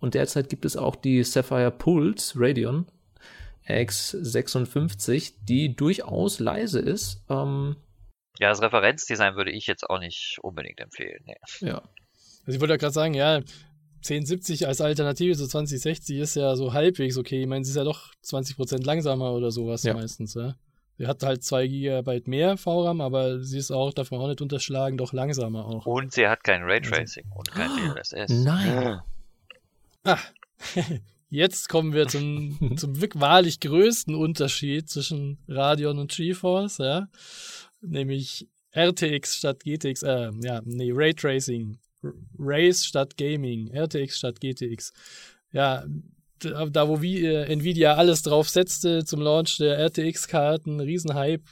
[0.00, 2.86] Und derzeit gibt es auch die Sapphire Pulse Radeon
[3.66, 7.24] X56, die durchaus leise ist.
[7.28, 7.76] Ähm,
[8.38, 11.22] ja, das Referenzdesign würde ich jetzt auch nicht unbedingt empfehlen.
[11.26, 11.36] Nee.
[11.60, 11.82] Ja.
[12.46, 13.40] Also ich wollte ja gerade sagen, ja,
[14.04, 17.42] 1070 als Alternative zu 2060 ist ja so halbwegs okay.
[17.42, 19.94] Ich meine, sie ist ja doch 20% langsamer oder sowas ja.
[19.94, 20.54] meistens, ja.
[20.98, 24.42] Sie hat halt 2 GB mehr VRAM, aber sie ist auch, darf man auch nicht
[24.42, 25.86] unterschlagen, doch langsamer auch.
[25.86, 27.38] Und sie hat kein Raytracing also.
[27.38, 28.30] und kein DLSS.
[28.30, 29.00] Nein.
[30.04, 30.18] Ah,
[31.30, 37.08] jetzt kommen wir zum, zum wahrlich größten Unterschied zwischen Radeon und GeForce, ja.
[37.86, 41.78] Nämlich RTX statt GTX, äh, ja, nee, Raytracing.
[42.38, 44.92] Race statt Gaming, RTX statt GTX.
[45.52, 45.84] Ja,
[46.38, 51.44] da wo wie, äh, Nvidia alles drauf setzte zum Launch der RTX-Karten, Riesenhype,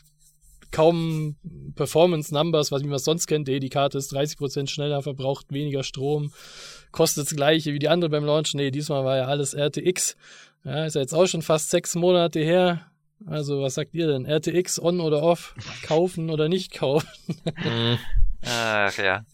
[0.70, 1.36] kaum
[1.74, 3.48] Performance-Numbers, was man sonst kennt.
[3.48, 6.32] Die Karte ist 30% schneller, verbraucht weniger Strom,
[6.90, 8.54] kostet das gleiche wie die andere beim Launch.
[8.54, 10.16] Nee, diesmal war ja alles RTX.
[10.64, 12.91] Ja, ist ja jetzt auch schon fast sechs Monate her.
[13.26, 14.26] Also, was sagt ihr denn?
[14.26, 15.54] RTX on oder off?
[15.84, 17.08] Kaufen oder nicht kaufen?
[17.64, 17.98] Mhm.
[18.44, 19.24] Ach ja.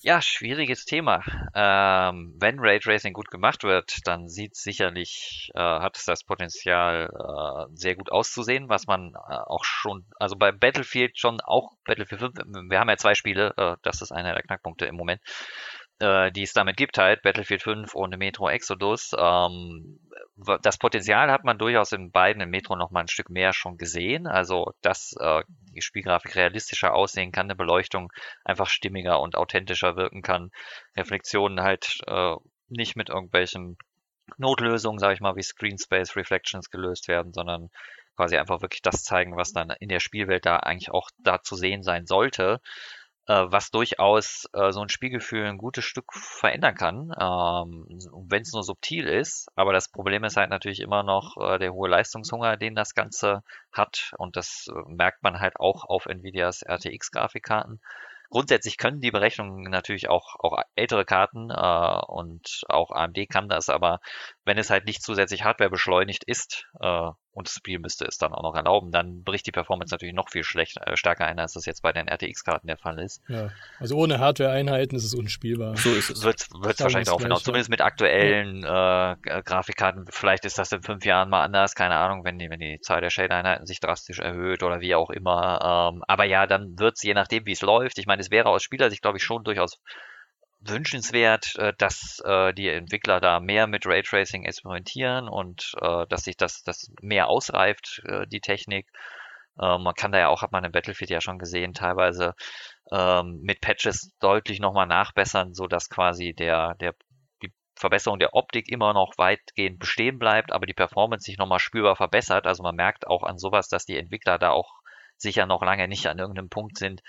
[0.00, 1.22] Ja, schwieriges Thema.
[1.54, 7.76] Ähm, wenn Raytracing gut gemacht wird, dann sieht sicherlich, äh, hat es das Potenzial, äh,
[7.76, 12.34] sehr gut auszusehen, was man äh, auch schon, also bei Battlefield schon auch, Battlefield 5,
[12.68, 15.20] wir haben ja zwei Spiele, äh, das ist einer der Knackpunkte im Moment,
[16.00, 19.14] äh, die es damit gibt halt, Battlefield 5 und Metro Exodus.
[19.18, 19.98] Ähm,
[20.62, 23.76] das Potenzial hat man durchaus in beiden im Metro noch mal ein Stück mehr schon
[23.76, 24.26] gesehen.
[24.26, 25.42] Also, dass äh,
[25.74, 28.12] die Spielgrafik realistischer aussehen kann, eine Beleuchtung
[28.44, 30.50] einfach stimmiger und authentischer wirken kann,
[30.96, 32.34] Reflexionen halt äh,
[32.68, 33.76] nicht mit irgendwelchen
[34.36, 37.70] Notlösungen, sage ich mal, wie Screen Space Reflections gelöst werden, sondern
[38.14, 41.56] quasi einfach wirklich das zeigen, was dann in der Spielwelt da eigentlich auch da zu
[41.56, 42.60] sehen sein sollte
[43.32, 47.86] was durchaus äh, so ein Spielgefühl ein gutes Stück verändern kann, ähm,
[48.28, 49.48] wenn es nur subtil ist.
[49.54, 53.42] Aber das Problem ist halt natürlich immer noch äh, der hohe Leistungshunger, den das Ganze
[53.72, 54.12] hat.
[54.16, 57.80] Und das äh, merkt man halt auch auf Nvidias RTX-Grafikkarten.
[58.30, 63.70] Grundsätzlich können die Berechnungen natürlich auch, auch ältere Karten äh, und auch AMD kann das,
[63.70, 64.00] aber
[64.44, 68.32] wenn es halt nicht zusätzlich Hardware beschleunigt ist, äh, und das Spiel müsste es dann
[68.32, 71.52] auch noch erlauben, dann bricht die Performance natürlich noch viel schlechter, äh, stärker ein, als
[71.54, 73.22] das jetzt bei den RTX-Karten der Fall ist.
[73.28, 75.76] Ja, also ohne Hardware-Einheiten ist es unspielbar.
[75.76, 76.24] So ist es.
[76.24, 77.36] Wird es wahrscheinlich auch, genau.
[77.36, 80.06] Zumindest mit aktuellen äh, Grafikkarten.
[80.10, 83.00] Vielleicht ist das in fünf Jahren mal anders, keine Ahnung, wenn die, wenn die Zahl
[83.00, 85.92] der Shade-Einheiten sich drastisch erhöht oder wie auch immer.
[85.94, 87.98] Ähm, aber ja, dann wird es je nachdem, wie es läuft.
[87.98, 89.78] Ich meine, es wäre aus Spielersicht, glaube ich, schon durchaus
[90.60, 96.36] wünschenswert, äh, dass äh, die Entwickler da mehr mit Raytracing experimentieren und äh, dass sich
[96.36, 98.88] das, das mehr ausreift, die Technik.
[99.56, 102.34] man kann da ja auch, hat man im Battlefield ja schon gesehen, teilweise
[102.92, 106.94] ähm, mit Patches deutlich nochmal nachbessern, so dass quasi der, der
[107.42, 111.96] die Verbesserung der Optik immer noch weitgehend bestehen bleibt, aber die Performance sich nochmal spürbar
[111.96, 112.46] verbessert.
[112.46, 114.77] Also man merkt auch an sowas, dass die Entwickler da auch
[115.20, 117.02] sicher noch lange nicht an irgendeinem Punkt sind,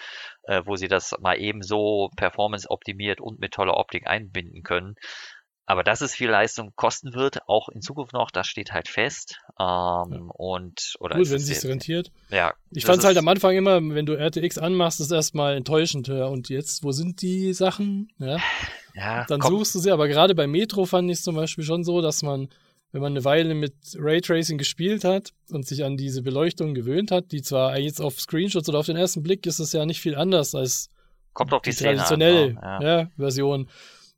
[0.44, 4.96] äh, wo sie das mal eben so performance optimiert und mit toller Optik einbinden können.
[5.70, 9.40] Aber dass es viel Leistung kosten wird, auch in Zukunft noch, das steht halt fest.
[9.60, 10.20] Ähm, ja.
[10.34, 12.12] Und oder Gut, wenn es sich rentiert.
[12.32, 12.56] Ja.
[12.72, 16.08] Ich fand es halt am Anfang immer, wenn du RTX anmachst, ist erstmal enttäuschend.
[16.08, 16.26] Ja.
[16.26, 18.12] Und jetzt, wo sind die Sachen?
[18.18, 18.40] Ja.
[18.96, 19.58] ja Dann komm.
[19.60, 19.92] suchst du sie.
[19.92, 22.50] Aber gerade bei Metro fand ich es zum Beispiel schon so, dass man
[22.92, 27.32] wenn man eine Weile mit Raytracing gespielt hat und sich an diese Beleuchtung gewöhnt hat,
[27.32, 30.16] die zwar jetzt auf Screenshots oder auf den ersten Blick ist es ja nicht viel
[30.16, 30.90] anders als
[31.34, 33.00] Kommt auf die, die traditionelle an, ja.
[33.00, 33.70] Ja, Version.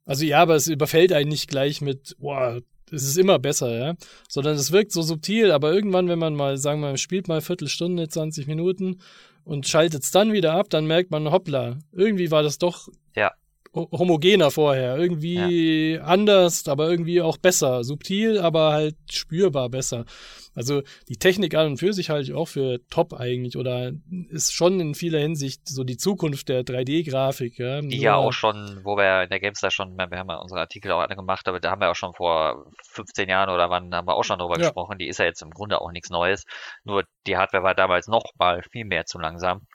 [0.06, 3.96] Also ja, aber es überfällt einen nicht gleich mit, boah, es ist immer besser, ja.
[4.30, 7.36] Sondern es wirkt so subtil, aber irgendwann, wenn man mal, sagen wir mal, spielt mal
[7.36, 9.02] eine Viertelstunde, 20 Minuten
[9.44, 13.32] und schaltet es dann wieder ab, dann merkt man, hoppla, irgendwie war das doch ja
[13.74, 14.98] homogener vorher.
[14.98, 16.02] Irgendwie ja.
[16.04, 17.84] anders, aber irgendwie auch besser.
[17.84, 20.06] Subtil, aber halt spürbar besser.
[20.54, 23.94] Also die Technik an und für sich halte ich auch für top eigentlich oder
[24.30, 27.58] ist schon in vieler Hinsicht so die Zukunft der 3D-Grafik.
[27.58, 27.82] Ja.
[27.82, 30.92] Die ja auch schon, wo wir in der GameStar schon, wir haben ja unsere Artikel
[30.92, 34.08] auch alle gemacht, aber da haben wir auch schon vor 15 Jahren oder wann haben
[34.08, 34.66] wir auch schon drüber ja.
[34.66, 34.98] gesprochen.
[34.98, 36.44] Die ist ja jetzt im Grunde auch nichts Neues.
[36.84, 39.68] Nur die Hardware war damals noch mal viel mehr zu langsam.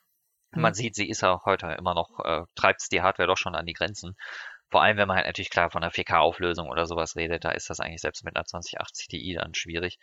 [0.56, 0.74] Man mhm.
[0.74, 3.72] sieht, sie ist auch heute immer noch, äh, treibt die Hardware doch schon an die
[3.72, 4.16] Grenzen.
[4.70, 7.70] Vor allem, wenn man halt natürlich klar von einer 4K-Auflösung oder sowas redet, da ist
[7.70, 9.98] das eigentlich selbst mit einer 2080 Ti dann schwierig.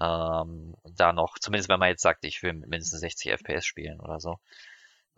[0.00, 4.20] Ähm, da noch, zumindest wenn man jetzt sagt, ich will mindestens 60 FPS spielen oder
[4.20, 4.38] so.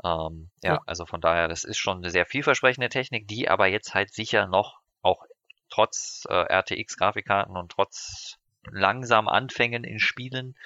[0.05, 3.66] Ähm, ja, ja, also von daher, das ist schon eine sehr vielversprechende Technik, die aber
[3.66, 5.25] jetzt halt sicher noch auch
[5.71, 8.37] trotz äh, RTX-Grafikkarten und trotz
[8.71, 10.57] langsam Anfängen in Spielen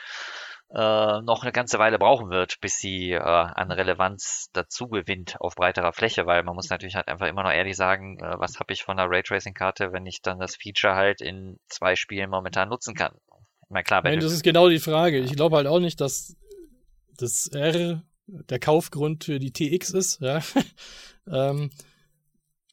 [0.75, 5.55] äh, noch eine ganze Weile brauchen wird, bis sie äh, an Relevanz dazu gewinnt auf
[5.55, 8.73] breiterer Fläche, weil man muss natürlich halt einfach immer noch ehrlich sagen, äh, was habe
[8.73, 12.95] ich von der Raytracing-Karte, wenn ich dann das Feature halt in zwei Spielen momentan nutzen
[12.95, 13.15] kann.
[13.69, 15.19] Meine, klar, Nein, das ist genau die Frage.
[15.19, 16.37] Ich glaube halt auch nicht, dass
[17.17, 20.41] das R der Kaufgrund für die TX ist, ja.
[21.27, 21.71] ähm,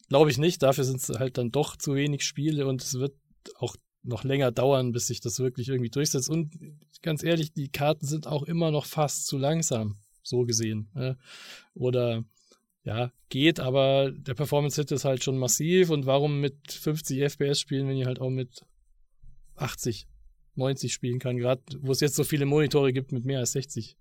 [0.08, 0.64] glaube ich nicht.
[0.64, 3.14] Dafür sind es halt dann doch zu wenig Spiele und es wird
[3.60, 3.76] auch
[4.10, 6.30] noch länger dauern, bis sich das wirklich irgendwie durchsetzt.
[6.30, 6.52] Und
[7.02, 10.90] ganz ehrlich, die Karten sind auch immer noch fast zu langsam, so gesehen.
[10.94, 11.18] Ne?
[11.74, 12.26] Oder
[12.84, 15.90] ja, geht, aber der Performance-Hit ist halt schon massiv.
[15.90, 18.66] Und warum mit 50 FPS spielen, wenn ihr halt auch mit
[19.56, 20.08] 80,
[20.56, 23.96] 90 spielen kann, gerade wo es jetzt so viele Monitore gibt mit mehr als 60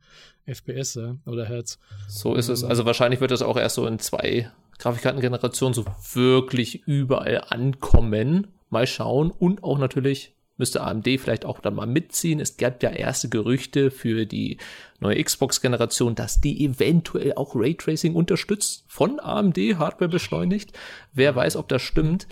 [0.47, 1.79] FPS ja, oder Hertz.
[2.09, 2.65] So ist es.
[2.65, 8.49] Also wahrscheinlich wird das auch erst so in zwei Grafikkartengenerationen so wirklich überall ankommen.
[8.71, 9.31] Mal schauen.
[9.31, 12.41] Und auch natürlich müsste AMD vielleicht auch dann mal mitziehen.
[12.41, 14.59] Es gab ja erste Gerüchte für die
[15.01, 20.77] neue Xbox-Generation, dass die eventuell auch Raytracing unterstützt, von AMD Hardware beschleunigt.
[21.13, 22.27] Wer weiß, ob das stimmt.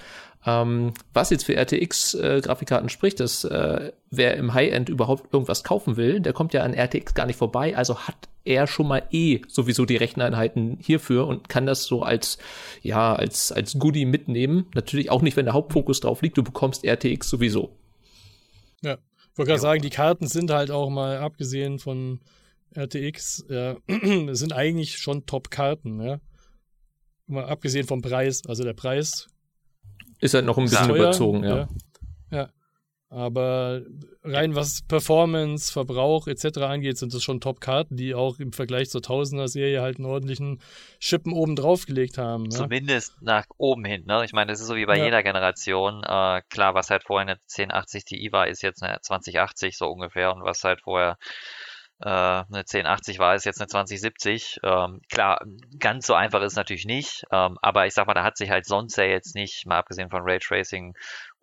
[0.44, 5.96] Ähm, was jetzt für RTX-Grafikkarten äh, spricht, dass äh, wer im High-End überhaupt irgendwas kaufen
[5.96, 9.42] will, der kommt ja an RTX gar nicht vorbei, also hat er schon mal eh
[9.48, 12.38] sowieso die Recheneinheiten hierfür und kann das so als,
[12.82, 14.66] ja, als, als Goodie mitnehmen.
[14.74, 17.76] Natürlich auch nicht, wenn der Hauptfokus drauf liegt, du bekommst RTX sowieso.
[18.82, 22.20] Ja, ich wollte gerade sagen, die Karten sind halt auch mal, abgesehen von
[22.74, 23.76] RTX, ja,
[24.32, 26.20] sind eigentlich schon Top-Karten, ja.
[27.26, 28.42] Mal abgesehen vom Preis.
[28.46, 29.28] Also der Preis
[30.20, 31.48] ist halt noch ein bisschen teuer, überzogen, ja.
[31.48, 31.56] ja.
[31.56, 31.68] ja.
[33.09, 33.83] Aber
[34.25, 36.59] rein was Performance, Verbrauch etc.
[36.59, 40.61] angeht, sind das schon Top-Karten, die auch im Vergleich zur Tausender-Serie halt einen ordentlichen
[40.99, 42.45] Schippen oben drauf gelegt haben.
[42.45, 42.49] Ne?
[42.51, 44.05] Zumindest nach oben hin.
[44.07, 44.25] Ne?
[44.25, 45.05] Ich meine, das ist so wie bei ja.
[45.05, 46.03] jeder Generation.
[46.03, 50.35] Äh, klar, was halt vorher eine 1080 Ti war, ist jetzt eine 2080 so ungefähr.
[50.35, 51.16] Und was halt vorher
[52.01, 54.61] äh, eine 1080 war, ist jetzt eine 2070.
[54.62, 55.40] Ähm, klar,
[55.79, 58.51] ganz so einfach ist es natürlich nicht, ähm, aber ich sag mal, da hat sich
[58.51, 60.95] halt sonst ja jetzt nicht, mal abgesehen von Raytracing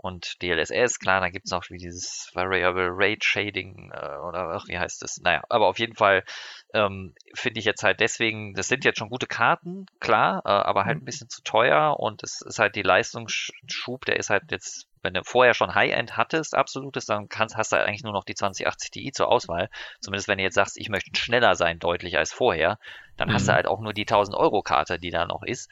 [0.03, 4.67] und DLSS, klar, dann gibt es noch wie dieses Variable Rate Shading äh, oder ach,
[4.67, 5.21] wie heißt das?
[5.23, 6.25] Naja, aber auf jeden Fall
[6.73, 10.83] ähm, finde ich jetzt halt deswegen, das sind jetzt schon gute Karten, klar, äh, aber
[10.83, 11.05] halt ein mhm.
[11.05, 15.23] bisschen zu teuer und es ist halt die Leistungsschub, der ist halt jetzt, wenn du
[15.23, 18.91] vorher schon High-End hattest, absolutes, dann kannst, hast du halt eigentlich nur noch die 2080
[18.91, 19.69] Ti zur Auswahl.
[20.01, 22.77] Zumindest wenn du jetzt sagst, ich möchte schneller sein, deutlich als vorher,
[23.15, 23.35] dann mhm.
[23.35, 23.55] hast du mhm.
[23.55, 25.69] halt auch nur die 1000 Euro Karte, die da noch ist.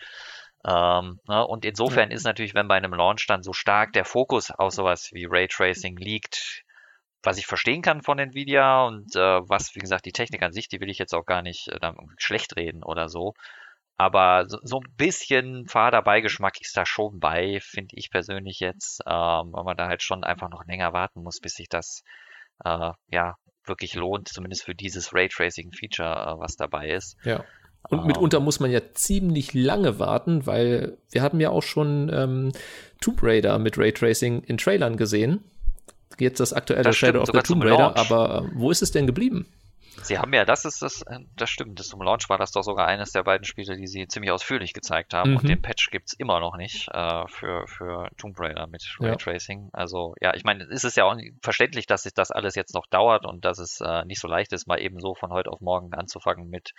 [0.67, 1.45] Ähm, ne?
[1.45, 2.15] Und insofern ja.
[2.15, 5.97] ist natürlich, wenn bei einem Launch dann so stark der Fokus auf sowas wie Raytracing
[5.97, 6.63] liegt,
[7.23, 10.67] was ich verstehen kann von Nvidia und äh, was, wie gesagt, die Technik an sich,
[10.67, 13.33] die will ich jetzt auch gar nicht äh, schlecht reden oder so.
[13.97, 19.51] Aber so, so ein bisschen Fahrerbeigeschmack ist da schon bei, finde ich persönlich jetzt, ähm,
[19.51, 22.03] weil man da halt schon einfach noch länger warten muss, bis sich das
[22.65, 27.15] äh, ja wirklich lohnt, zumindest für dieses Raytracing-Feature, äh, was dabei ist.
[27.23, 27.43] Ja.
[27.89, 32.51] Und mitunter muss man ja ziemlich lange warten, weil wir haben ja auch schon ähm,
[33.01, 35.43] Tomb Raider mit Raytracing in Trailern gesehen.
[36.19, 39.07] Jetzt das aktuelle das Shadow of the Tomb Raider, aber äh, wo ist es denn
[39.07, 39.47] geblieben?
[40.03, 42.63] Sie haben ja, das ist das, äh, das stimmt, das zum Launch war das doch
[42.63, 45.31] sogar eines der beiden Spiele, die sie ziemlich ausführlich gezeigt haben.
[45.31, 45.37] Mhm.
[45.37, 49.65] Und den Patch gibt's immer noch nicht äh, für, für Tomb Raider mit Raytracing.
[49.65, 49.69] Ja.
[49.73, 52.87] Also ja, ich meine, ist es ja auch verständlich, dass sich das alles jetzt noch
[52.87, 55.61] dauert und dass es äh, nicht so leicht ist, mal eben so von heute auf
[55.61, 56.73] morgen anzufangen mit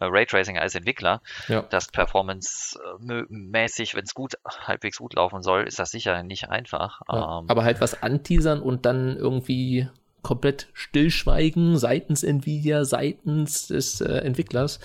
[0.00, 1.22] äh, Raytracing als Entwickler.
[1.46, 1.62] Ja.
[1.62, 7.00] Das performance-mäßig, wenn es gut, halbwegs gut laufen soll, ist das sicher nicht einfach.
[7.08, 7.38] Ja.
[7.38, 9.88] Ähm, aber halt was anteasern und dann irgendwie
[10.22, 14.80] komplett Stillschweigen seitens Nvidia, seitens des äh, Entwicklers.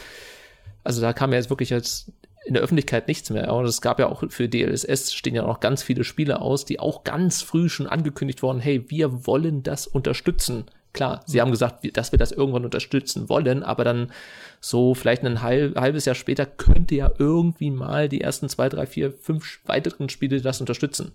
[0.84, 2.12] Also da kam ja jetzt wirklich jetzt
[2.46, 3.54] in der Öffentlichkeit nichts mehr.
[3.54, 6.80] Und es gab ja auch für DLSS stehen ja noch ganz viele Spiele aus, die
[6.80, 10.66] auch ganz früh schon angekündigt wurden, hey, wir wollen das unterstützen.
[10.92, 14.12] Klar, sie haben gesagt, dass wir das irgendwann unterstützen wollen, aber dann
[14.60, 18.86] so vielleicht ein halb, halbes Jahr später könnte ja irgendwie mal die ersten zwei, drei,
[18.86, 21.14] vier, fünf weiteren Spiele das unterstützen.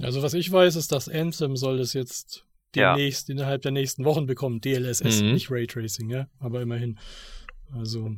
[0.00, 2.44] Also was ich weiß, ist, dass Anthem soll das jetzt
[2.74, 3.34] demnächst ja.
[3.34, 4.60] innerhalb der nächsten Wochen bekommen.
[4.60, 5.32] DLSS, mhm.
[5.32, 6.98] nicht Raytracing, ja, aber immerhin.
[7.72, 8.10] Also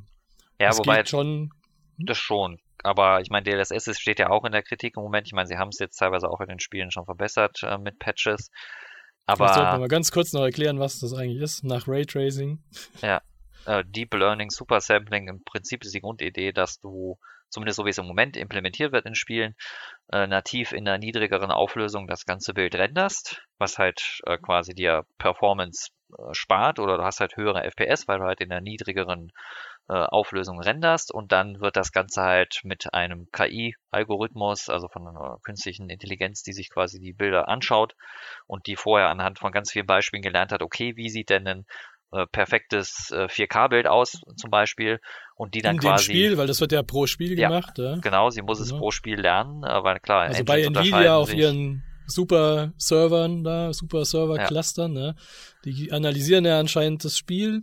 [0.61, 1.51] ja, wobei schon.
[1.99, 2.59] Das schon.
[2.83, 5.27] Aber ich meine, DLSS steht ja auch in der Kritik im Moment.
[5.27, 7.99] Ich meine, sie haben es jetzt teilweise auch in den Spielen schon verbessert äh, mit
[7.99, 8.51] Patches.
[9.27, 9.47] Aber.
[9.47, 12.63] Ich sollte mal ganz kurz noch erklären, was das eigentlich ist, nach Raytracing.
[13.01, 13.23] Ja.
[13.67, 17.19] Äh, Deep Learning, Super Sampling, im Prinzip ist die Grundidee, dass du,
[17.55, 19.55] zumindest so wie es im Moment implementiert wird in Spielen,
[20.13, 25.07] äh, nativ in einer niedrigeren Auflösung das ganze Bild renderst, was halt äh, quasi dir
[25.19, 29.33] Performance äh, spart oder du hast halt höhere FPS, weil du halt in einer niedrigeren
[29.89, 35.39] äh, Auflösung renderst und dann wird das Ganze halt mit einem KI-Algorithmus, also von einer
[35.43, 37.95] künstlichen Intelligenz, die sich quasi die Bilder anschaut
[38.47, 41.67] und die vorher anhand von ganz vielen Beispielen gelernt hat, okay, wie sieht denn ein
[42.15, 45.01] äh, perfektes äh, 4K-Bild aus zum Beispiel
[45.37, 46.07] und die dann In quasi...
[46.07, 47.79] Dem Spiel, weil das wird ja pro Spiel ja, gemacht.
[47.79, 47.97] Ja?
[47.97, 48.81] Genau, sie muss es genau.
[48.81, 54.05] pro Spiel lernen, äh, weil klar, Also bei Nvidia auf ihren super Servern da, super
[54.05, 55.01] Server-Clustern, ja.
[55.01, 55.17] ne?
[55.65, 57.63] Die analysieren ja anscheinend das Spiel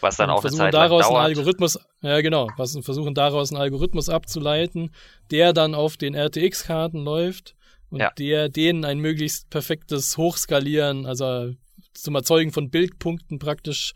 [0.00, 4.08] was dann auch eine Zeit daraus einen Algorithmus, ja genau, was versuchen daraus einen Algorithmus
[4.08, 4.94] abzuleiten,
[5.30, 7.54] der dann auf den RTX-Karten läuft
[7.90, 8.10] und ja.
[8.18, 11.52] der denen ein möglichst perfektes Hochskalieren, also
[11.94, 13.92] zum Erzeugen von Bildpunkten praktisch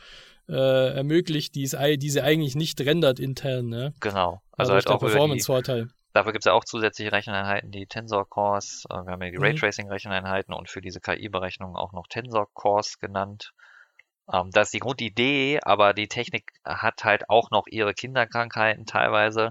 [0.48, 3.66] äh, ermöglicht, die, es, die sie eigentlich nicht rendert intern.
[3.66, 3.94] Ne?
[4.00, 4.40] Genau.
[4.52, 5.88] Also, also halt auch Performance-Vorteil.
[6.14, 8.84] Dafür gibt es ja auch zusätzliche Recheneinheiten, die Tensor Cores.
[8.90, 9.44] Äh, wir haben ja die mhm.
[9.44, 13.52] Raytracing-Recheneinheiten und für diese KI-Berechnung auch noch Tensor Cores genannt.
[14.32, 19.50] Ähm, das ist die Grundidee, aber die Technik hat halt auch noch ihre Kinderkrankheiten teilweise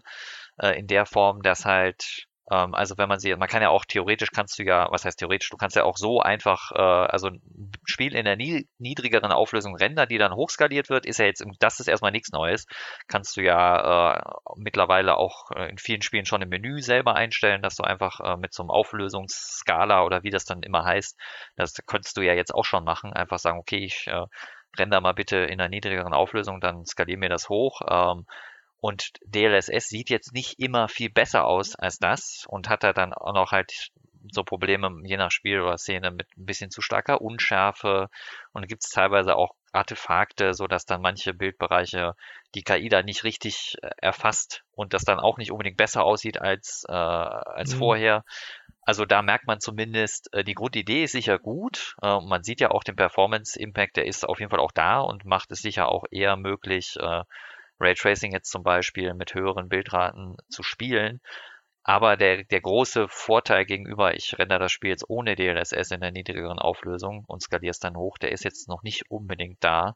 [0.57, 3.85] äh, in der Form, dass halt ähm, also wenn man sie, man kann ja auch
[3.85, 7.27] theoretisch kannst du ja, was heißt theoretisch, du kannst ja auch so einfach, äh, also
[7.27, 7.41] ein
[7.85, 11.87] Spiel in der niedrigeren Auflösung rendern, die dann hochskaliert wird, ist ja jetzt, das ist
[11.87, 12.65] erstmal nichts Neues.
[13.07, 14.21] Kannst du ja äh,
[14.55, 18.37] mittlerweile auch äh, in vielen Spielen schon im Menü selber einstellen, dass du einfach äh,
[18.37, 21.17] mit so einem Auflösungsskala oder wie das dann immer heißt,
[21.57, 24.25] das könntest du ja jetzt auch schon machen, einfach sagen, okay, ich äh,
[24.77, 27.81] render mal bitte in einer niedrigeren Auflösung, dann skaliere mir das hoch.
[27.89, 28.25] Ähm,
[28.79, 33.13] und DLSS sieht jetzt nicht immer viel besser aus als das und hat da dann
[33.13, 33.91] auch noch halt
[34.31, 38.09] so Probleme je nach Spiel oder Szene mit ein bisschen zu starker Unschärfe
[38.53, 42.13] und gibt es teilweise auch Artefakte, so dass dann manche Bildbereiche
[42.55, 46.41] die KI da nicht richtig äh, erfasst und das dann auch nicht unbedingt besser aussieht
[46.41, 47.79] als, äh, als mhm.
[47.79, 48.23] vorher.
[48.81, 51.95] Also da merkt man zumindest, äh, die Grundidee ist sicher gut.
[52.01, 55.25] Äh, man sieht ja auch den Performance-Impact, der ist auf jeden Fall auch da und
[55.25, 57.23] macht es sicher auch eher möglich, äh,
[57.79, 61.21] Raytracing jetzt zum Beispiel mit höheren Bildraten zu spielen.
[61.83, 66.11] Aber der, der große Vorteil gegenüber, ich render das Spiel jetzt ohne DLSS in der
[66.11, 69.95] niedrigeren Auflösung und skaliere es dann hoch, der ist jetzt noch nicht unbedingt da.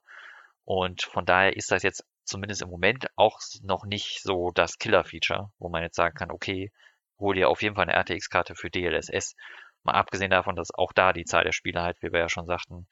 [0.63, 5.51] Und von daher ist das jetzt zumindest im Moment auch noch nicht so das Killer-Feature,
[5.59, 6.71] wo man jetzt sagen kann, okay,
[7.19, 9.35] hol dir auf jeden Fall eine RTX-Karte für DLSS.
[9.83, 12.45] Mal abgesehen davon, dass auch da die Zahl der Spiele halt, wie wir ja schon
[12.45, 12.87] sagten,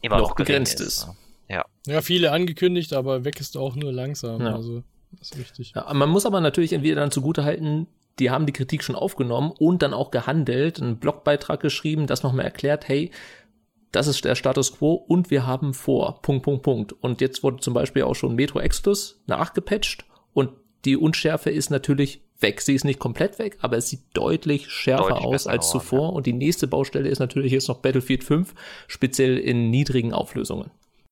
[0.00, 1.04] immer noch, noch begrenzt ist.
[1.04, 1.25] ist.
[1.48, 1.64] Ja.
[1.86, 4.40] Ja, viele angekündigt, aber weg ist auch nur langsam.
[4.40, 4.54] Ja.
[4.54, 4.82] Also,
[5.12, 5.72] das ist richtig.
[5.74, 7.86] Ja, man muss aber natürlich entweder dann zugute halten,
[8.18, 12.46] die haben die Kritik schon aufgenommen und dann auch gehandelt, einen Blogbeitrag geschrieben, das nochmal
[12.46, 13.10] erklärt, hey,
[13.92, 16.92] das ist der Status quo und wir haben vor, Punkt, Punkt, Punkt.
[16.92, 20.50] Und jetzt wurde zum Beispiel auch schon Metro Exodus nachgepatcht und
[20.84, 22.60] die Unschärfe ist natürlich weg.
[22.60, 26.10] Sie ist nicht komplett weg, aber es sieht deutlich schärfer deutlich aus als zuvor.
[26.10, 26.14] Ja.
[26.16, 28.54] Und die nächste Baustelle ist natürlich jetzt noch Battlefield 5,
[28.86, 30.70] speziell in niedrigen Auflösungen.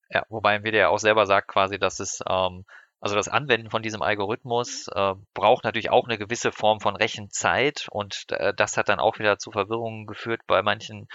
[0.09, 2.65] Ja, wobei Nvidia ja auch selber sagt quasi, dass es ähm,
[3.05, 7.87] also das Anwenden von diesem Algorithmus äh, braucht natürlich auch eine gewisse Form von Rechenzeit
[7.91, 11.07] und äh, das hat dann auch wieder zu Verwirrungen geführt bei manchen,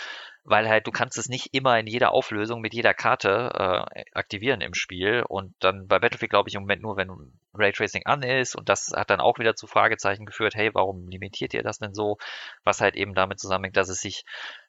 [0.50, 3.50] weil halt du kannst es nicht immer in jeder Auflösung mit jeder Karte
[3.94, 7.10] äh, aktivieren im Spiel und dann bei Battlefield glaube ich im Moment nur, wenn
[7.54, 11.54] Raytracing an ist und das hat dann auch wieder zu Fragezeichen geführt, hey, warum limitiert
[11.54, 12.18] ihr das denn so?
[12.64, 14.24] Was halt eben damit zusammenhängt, dass es sich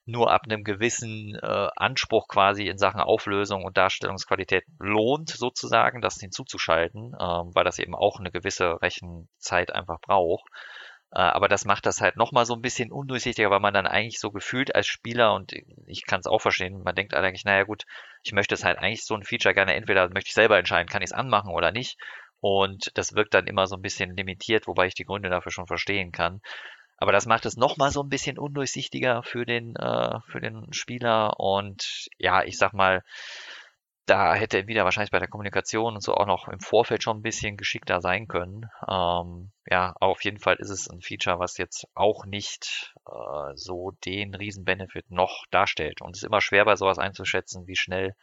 [0.06, 6.20] nur ab einem gewissen äh, Anspruch quasi in Sachen Auflösung und Darstellungsqualität lohnt, sozusagen, das
[6.20, 10.48] hinzuzuschalten, ähm, weil das eben auch eine gewisse Rechenzeit einfach braucht.
[11.14, 14.20] Äh, aber das macht das halt nochmal so ein bisschen undurchsichtiger, weil man dann eigentlich
[14.20, 15.53] so gefühlt als Spieler, und
[15.86, 17.86] ich kann es auch verstehen, man denkt eigentlich, naja gut,
[18.24, 21.01] ich möchte es halt eigentlich so ein Feature gerne, entweder möchte ich selber entscheiden, kann
[21.01, 21.97] ich es anmachen oder nicht.
[22.39, 25.68] Und das wirkt dann immer so ein bisschen limitiert, wobei ich die Gründe dafür schon
[25.68, 26.41] verstehen kann.
[26.97, 31.39] Aber das macht es nochmal so ein bisschen undurchsichtiger für den, äh, für den Spieler.
[31.39, 33.03] Und ja, ich sag mal,
[34.06, 37.22] da hätte Nvidia wahrscheinlich bei der Kommunikation und so auch noch im Vorfeld schon ein
[37.22, 38.70] bisschen geschickter sein können.
[38.88, 43.91] Ähm, ja, auf jeden Fall ist es ein Feature, was jetzt auch nicht äh, so
[44.06, 46.02] den riesen Benefit noch darstellt.
[46.02, 48.16] Und es ist immer schwer bei sowas einzuschätzen, wie schnell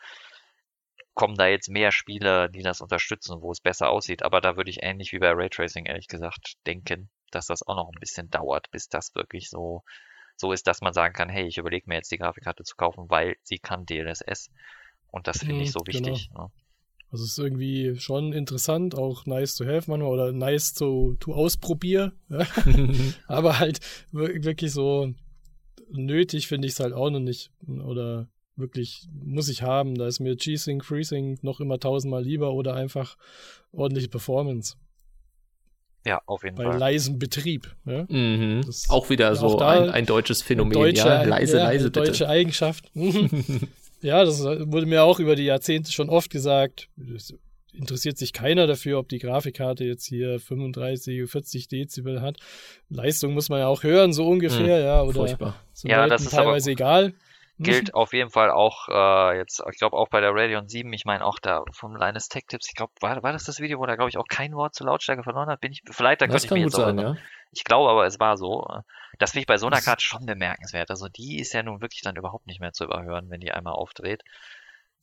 [1.15, 4.23] kommen da jetzt mehr Spiele, die das unterstützen, wo es besser aussieht.
[4.23, 7.89] Aber da würde ich ähnlich wie bei Raytracing ehrlich gesagt denken, dass das auch noch
[7.89, 9.83] ein bisschen dauert, bis das wirklich so
[10.39, 13.07] so ist, dass man sagen kann, hey, ich überlege mir jetzt die Grafikkarte zu kaufen,
[13.09, 14.51] weil sie kann DLSS.
[15.11, 16.29] Und das finde ich so wichtig.
[16.29, 16.45] Genau.
[16.45, 16.51] Ne?
[17.11, 21.33] Also es ist irgendwie schon interessant, auch nice to have manchmal oder nice to, to
[21.35, 22.13] ausprobieren.
[23.27, 23.81] Aber halt
[24.13, 25.15] wirklich so
[25.91, 27.51] nötig finde ich es halt auch noch nicht.
[27.67, 29.95] Oder wirklich muss ich haben.
[29.95, 33.17] Da ist mir G-Sync, FreeSync noch immer tausendmal lieber oder einfach
[33.73, 34.77] ordentliche Performance.
[36.07, 36.73] Ja, auf jeden bei Fall.
[36.73, 37.75] Bei leisem Betrieb.
[37.87, 38.05] Ja?
[38.09, 38.69] Mhm.
[38.89, 40.73] Auch wieder so ein, ein, deutsches Phänomen.
[40.73, 42.05] Deutsche, ja, leise, ja, leise, bitte.
[42.05, 42.91] Deutsche Eigenschaft.
[44.01, 46.89] Ja, das wurde mir auch über die Jahrzehnte schon oft gesagt.
[47.15, 47.35] Es
[47.73, 52.37] interessiert sich keiner dafür, ob die Grafikkarte jetzt hier 35, 40 Dezibel hat.
[52.89, 55.03] Leistung muss man ja auch hören, so ungefähr, hm, ja.
[55.03, 55.55] Oder furchtbar.
[55.85, 57.15] ja, das ist teilweise egal.
[57.61, 61.05] Gilt auf jeden Fall auch äh, jetzt, ich glaube auch bei der Radeon 7, ich
[61.05, 63.87] meine auch da vom Linus Tech Tips, ich glaube, war, war das das Video, wo
[63.87, 65.61] da glaube ich auch kein Wort zur Lautstärke verloren hat?
[65.61, 67.17] Bin ich, vielleicht, da das könnte ich mir jetzt sein, auch, ja.
[67.53, 68.67] Ich glaube aber, es war so.
[69.19, 70.91] Das finde ich bei so einer Karte schon bemerkenswert.
[70.91, 73.75] Also die ist ja nun wirklich dann überhaupt nicht mehr zu überhören, wenn die einmal
[73.75, 74.23] aufdreht.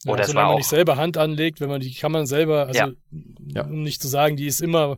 [0.05, 2.67] Oder ja, also wenn man nicht selber Hand anlegt, wenn man die kann man selber,
[2.67, 2.91] also
[3.47, 3.63] ja.
[3.63, 4.97] um nicht zu sagen, die ist immer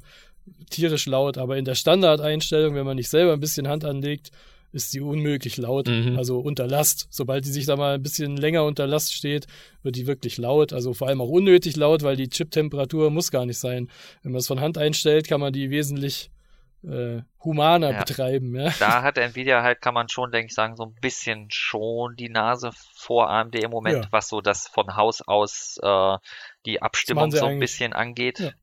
[0.69, 4.31] tierisch laut, aber in der Standardeinstellung, wenn man nicht selber ein bisschen Hand anlegt,
[4.73, 6.17] ist sie unmöglich laut, mhm.
[6.17, 7.07] also unter Last.
[7.09, 9.47] Sobald die sich da mal ein bisschen länger unter Last steht,
[9.81, 13.45] wird die wirklich laut, also vor allem auch unnötig laut, weil die Chip-Temperatur muss gar
[13.45, 13.89] nicht sein.
[14.23, 16.31] Wenn man es von Hand einstellt, kann man die wesentlich
[16.88, 17.99] äh, humaner ja.
[17.99, 18.55] betreiben.
[18.55, 18.71] Ja.
[18.79, 22.29] Da hat Nvidia halt, kann man schon, denke ich, sagen, so ein bisschen schon die
[22.29, 24.11] Nase vor AMD im Moment, ja.
[24.11, 26.17] was so das von Haus aus äh,
[26.65, 28.55] die Abstimmung so ein bisschen angeht.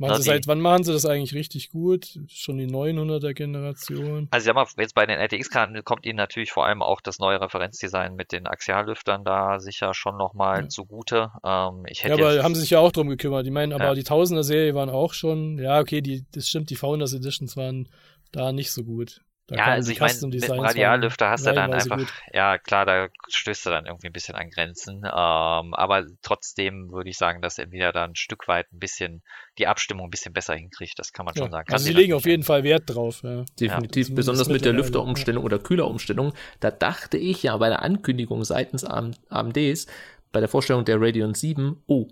[0.00, 2.18] Machen sie seit wann machen sie das eigentlich richtig gut?
[2.26, 4.28] Schon die 900er Generation?
[4.30, 7.40] Also ja mal, jetzt bei den RTX-Karten kommt ihnen natürlich vor allem auch das neue
[7.40, 10.68] Referenzdesign mit den Axiallüftern da sicher schon nochmal ja.
[10.68, 11.30] zugute.
[11.44, 13.44] Ähm, ich hätte ja, aber haben sie sich ja auch drum gekümmert.
[13.44, 13.94] Die meinen, aber ja.
[13.94, 17.88] die Tausender-Serie waren auch schon, ja okay, die, das stimmt, die Founders Editions waren
[18.32, 19.20] da nicht so gut.
[19.50, 22.12] Da ja, also ich meine, mit dem Radiallüfter hast du dann einfach, gut.
[22.32, 24.98] ja klar, da stößt du dann irgendwie ein bisschen an Grenzen.
[24.98, 29.22] Ähm, aber trotzdem würde ich sagen, dass er wieder da ein Stück weit ein bisschen
[29.58, 30.98] die Abstimmung ein bisschen besser hinkriegt.
[31.00, 31.66] Das kann man ja, schon sagen.
[31.66, 33.22] Kann also sie legen auf jeden Fall Wert drauf.
[33.24, 33.44] Ja.
[33.58, 36.32] Definitiv, ja, besonders mit der Lüfterumstellung oder Kühlerumstellung.
[36.60, 39.88] Da dachte ich ja bei der Ankündigung seitens AMDs,
[40.30, 42.06] bei der Vorstellung der Radeon 7, oh,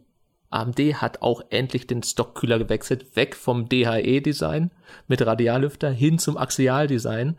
[0.50, 4.70] AMD hat auch endlich den Stockkühler gewechselt, weg vom DHE-Design
[5.06, 7.36] mit Radiallüfter hin zum Axial-Design.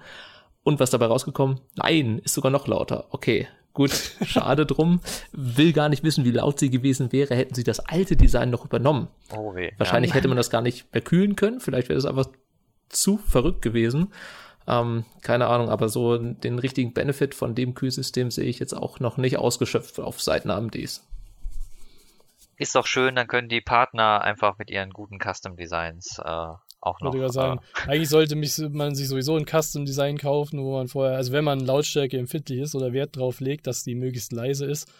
[0.63, 1.59] Und was dabei rausgekommen?
[1.75, 3.07] Nein, ist sogar noch lauter.
[3.09, 3.91] Okay, gut,
[4.23, 4.99] schade drum.
[5.31, 8.65] Will gar nicht wissen, wie laut sie gewesen wäre, hätten sie das alte Design noch
[8.65, 9.07] übernommen.
[9.35, 9.71] Oh weh.
[9.77, 10.15] Wahrscheinlich ja.
[10.15, 11.59] hätte man das gar nicht mehr kühlen können.
[11.59, 12.27] Vielleicht wäre es einfach
[12.89, 14.13] zu verrückt gewesen.
[14.67, 18.99] Ähm, keine Ahnung, aber so den richtigen Benefit von dem Kühlsystem sehe ich jetzt auch
[18.99, 21.03] noch nicht ausgeschöpft auf Seiten AMDs
[22.59, 26.47] ist doch schön, dann können die Partner einfach mit ihren guten Custom Designs äh,
[26.81, 27.15] auch noch.
[27.15, 30.89] Ich sagen, äh, eigentlich sollte mich, man sich sowieso ein Custom Design kaufen, wo man
[30.89, 34.65] vorher, also wenn man Lautstärke empfindlich ist oder Wert drauf legt, dass die möglichst leise
[34.65, 34.91] ist.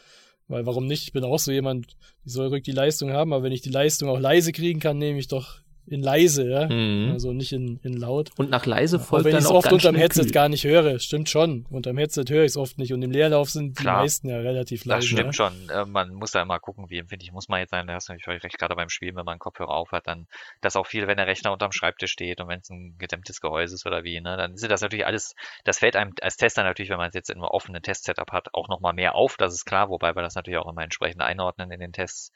[0.47, 1.03] Weil warum nicht?
[1.03, 1.95] Ich bin auch so jemand,
[2.25, 4.97] die soll ruhig die Leistung haben, aber wenn ich die Leistung auch leise kriegen kann,
[4.97, 5.59] nehme ich doch
[5.89, 6.67] in leise, ja.
[6.67, 7.11] Mhm.
[7.13, 8.31] Also nicht in, in laut.
[8.37, 10.31] Und nach leise folgt auch wenn dann auch oft unterm Headset kühl.
[10.31, 10.99] gar nicht höre.
[10.99, 11.65] Stimmt schon.
[11.69, 12.93] Unterm Headset höre ich es oft nicht.
[12.93, 13.97] Und im Leerlauf sind Klar.
[13.97, 14.99] die meisten ja relativ leise.
[14.99, 15.49] Das stimmt ja.
[15.49, 15.69] schon.
[15.69, 17.87] Äh, man muss da immer gucken, wie empfindlich muss man jetzt sein.
[17.87, 20.27] Da hast du natürlich recht, gerade beim Spielen, wenn man einen Kopfhörer auf hat, dann
[20.61, 23.75] das auch viel, wenn der Rechner unterm Schreibtisch steht und wenn es ein gedämmtes Gehäuse
[23.75, 26.89] ist oder wie, ne, dann sind das natürlich alles, das fällt einem als Tester natürlich,
[26.89, 29.37] wenn man es jetzt in einem offenen Test-Setup hat, auch nochmal mehr auf.
[29.37, 32.31] Das ist klar, wobei wir das natürlich auch immer entsprechend einordnen in den Tests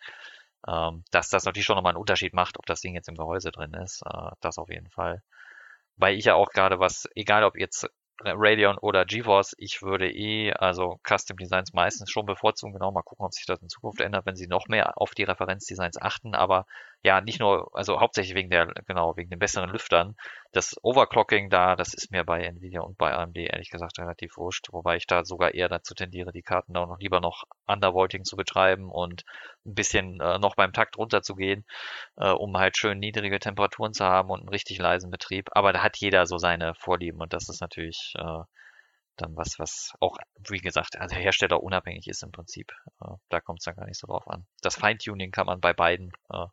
[0.67, 3.51] ähm, dass das natürlich schon nochmal einen Unterschied macht, ob das Ding jetzt im Gehäuse
[3.51, 4.01] drin ist.
[4.05, 5.21] Äh, das auf jeden Fall.
[5.97, 7.89] Weil ich ja auch gerade was, egal ob jetzt
[8.21, 12.73] Radeon oder GeForce, ich würde eh, also Custom Designs meistens schon bevorzugen.
[12.73, 15.23] Genau, mal gucken, ob sich das in Zukunft ändert, wenn sie noch mehr auf die
[15.23, 16.35] Referenzdesigns achten.
[16.35, 16.65] Aber
[17.03, 20.15] ja, nicht nur, also hauptsächlich wegen der, genau, wegen den besseren Lüftern.
[20.53, 24.69] Das Overclocking da, das ist mir bei Nvidia und bei AMD ehrlich gesagt relativ wurscht.
[24.71, 28.37] Wobei ich da sogar eher dazu tendiere, die Karten da noch lieber noch Undervolting zu
[28.37, 29.25] betreiben und
[29.65, 31.65] ein bisschen äh, noch beim Takt runterzugehen,
[32.15, 35.49] äh, um halt schön niedrige Temperaturen zu haben und einen richtig leisen Betrieb.
[35.51, 38.43] Aber da hat jeder so seine Vorlieben und das ist natürlich äh,
[39.17, 40.17] dann was, was auch,
[40.49, 42.71] wie gesagt, also Hersteller unabhängig ist im Prinzip.
[43.01, 44.45] Äh, da kommt es dann gar nicht so drauf an.
[44.61, 46.45] Das Feintuning kann man bei beiden äh,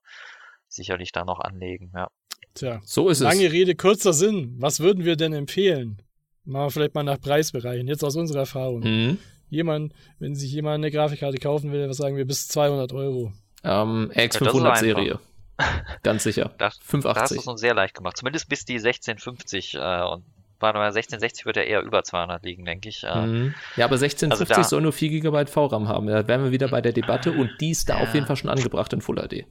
[0.73, 2.09] sicherlich da noch anlegen, ja.
[2.55, 3.43] Tja, so ist lange es.
[3.43, 4.57] Lange Rede, kurzer Sinn.
[4.59, 6.03] Was würden wir denn empfehlen?
[6.45, 8.81] Machen wir vielleicht mal nach Preisbereichen, jetzt aus unserer Erfahrung.
[8.81, 9.19] Mhm.
[9.51, 13.33] jemand, wenn sich jemand eine Grafikkarte kaufen will, was sagen wir, bis 200 Euro?
[13.63, 15.21] Ähm, X500 Serie.
[16.03, 16.55] Ganz sicher.
[16.59, 17.03] Das, 580.
[17.03, 18.17] Das hast du es uns sehr leicht gemacht.
[18.17, 20.25] Zumindest bis die 1650 äh, und
[20.61, 23.03] warte mal, 1660 wird ja eher über 200 liegen, denke ich.
[23.05, 23.27] Äh.
[23.27, 23.55] Mhm.
[23.77, 26.07] Ja, aber 1650 also soll nur 4 GB VRAM haben.
[26.07, 28.03] Da wären wir wieder bei der Debatte und die ist da ja.
[28.03, 29.45] auf jeden Fall schon angebracht in Full HD.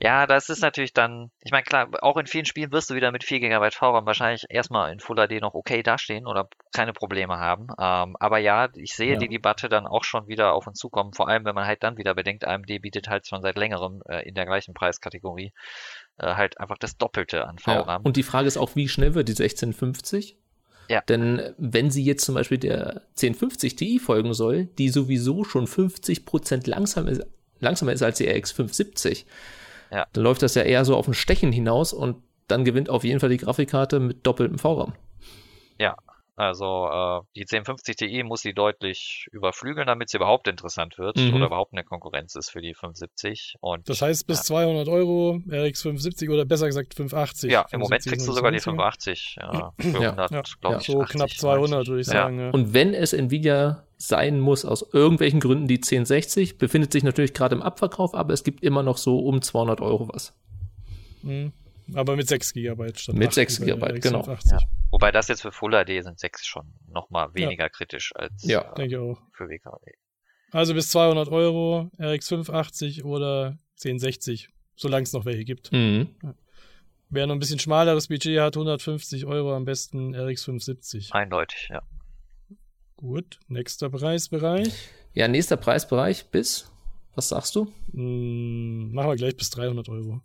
[0.00, 3.10] Ja, das ist natürlich dann, ich meine, klar, auch in vielen Spielen wirst du wieder
[3.10, 7.38] mit 4 GB VRAM wahrscheinlich erstmal in Full HD noch okay dastehen oder keine Probleme
[7.38, 7.66] haben.
[7.78, 9.18] Ähm, aber ja, ich sehe ja.
[9.18, 11.98] die Debatte dann auch schon wieder auf uns zukommen, vor allem wenn man halt dann
[11.98, 15.52] wieder bedenkt, AMD bietet halt schon seit längerem äh, in der gleichen Preiskategorie
[16.18, 17.86] äh, halt einfach das Doppelte an VRAM.
[17.86, 17.96] Ja.
[17.96, 20.36] Und die Frage ist auch, wie schnell wird die 1650?
[20.88, 21.02] Ja.
[21.02, 26.68] Denn wenn sie jetzt zum Beispiel der 1050 Ti folgen soll, die sowieso schon 50%
[26.68, 27.26] langsam ist,
[27.60, 29.26] langsamer ist als die RX 570,
[29.90, 30.06] ja.
[30.12, 32.16] Dann läuft das ja eher so auf ein Stechen hinaus und
[32.46, 34.94] dann gewinnt auf jeden Fall die Grafikkarte mit doppeltem VRAM.
[35.78, 35.96] Ja,
[36.38, 41.34] also äh, die 1050 Ti muss sie deutlich überflügeln, damit sie überhaupt interessant wird mhm.
[41.34, 43.56] oder überhaupt eine Konkurrenz ist für die 570.
[43.60, 44.44] Und, das heißt bis ja.
[44.44, 47.50] 200 Euro RX 570 oder besser gesagt 580.
[47.50, 50.42] Ja, im Moment kriegst du sogar die 580 ja, für 100, ja.
[50.60, 50.86] glaube ich.
[50.86, 51.88] So 80, knapp 200 90.
[51.88, 52.38] würde ich sagen.
[52.38, 52.50] Ja.
[52.50, 57.56] Und wenn es Nvidia sein muss, aus irgendwelchen Gründen die 1060, befindet sich natürlich gerade
[57.56, 60.38] im Abverkauf, aber es gibt immer noch so um 200 Euro was.
[61.22, 61.52] Mhm.
[61.94, 64.26] Aber mit 6 GB statt Mit 6 GB, genau.
[64.26, 64.58] Ja.
[64.90, 67.68] Wobei das jetzt für Full HD sind 6 schon nochmal weniger ja.
[67.68, 68.72] kritisch als ja.
[68.76, 68.88] äh,
[69.32, 69.94] für WKD.
[70.50, 75.72] Also bis 200 Euro, RX 580 oder 1060, solange es noch welche gibt.
[75.72, 76.08] Mhm.
[77.10, 81.12] Wer noch ein bisschen schmaleres Budget hat, 150 Euro am besten RX 570.
[81.12, 81.82] Eindeutig, ja.
[82.96, 84.90] Gut, nächster Preisbereich.
[85.14, 86.70] Ja, nächster Preisbereich bis
[87.18, 87.66] was sagst du?
[87.92, 90.20] Hm, machen wir gleich bis 300 Euro.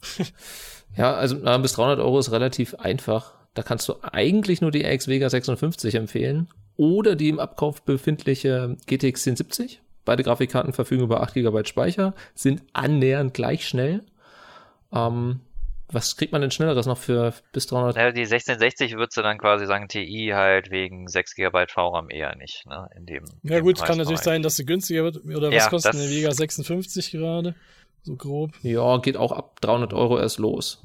[0.97, 3.33] ja, also na, bis 300 Euro ist relativ einfach.
[3.55, 8.77] Da kannst du eigentlich nur die RX Vega 56 empfehlen oder die im Abkauf befindliche
[8.87, 9.81] GTX 1070.
[10.05, 14.03] Beide Grafikkarten verfügen über 8 GB Speicher, sind annähernd gleich schnell.
[14.93, 15.39] Ähm,
[15.91, 17.95] was kriegt man denn schnelleres noch für bis 300?
[17.95, 22.35] Ja, die 1660 würdest du dann quasi sagen, TI halt wegen 6 GB VRAM eher
[22.35, 23.25] nicht, ne, in dem.
[23.43, 26.31] Ja gut, kann natürlich sein, dass sie günstiger wird, oder was ja, kostet eine Vega
[26.31, 27.55] 56 gerade?
[28.03, 28.51] So grob.
[28.61, 30.83] Ja, geht auch ab 300 Euro erst los.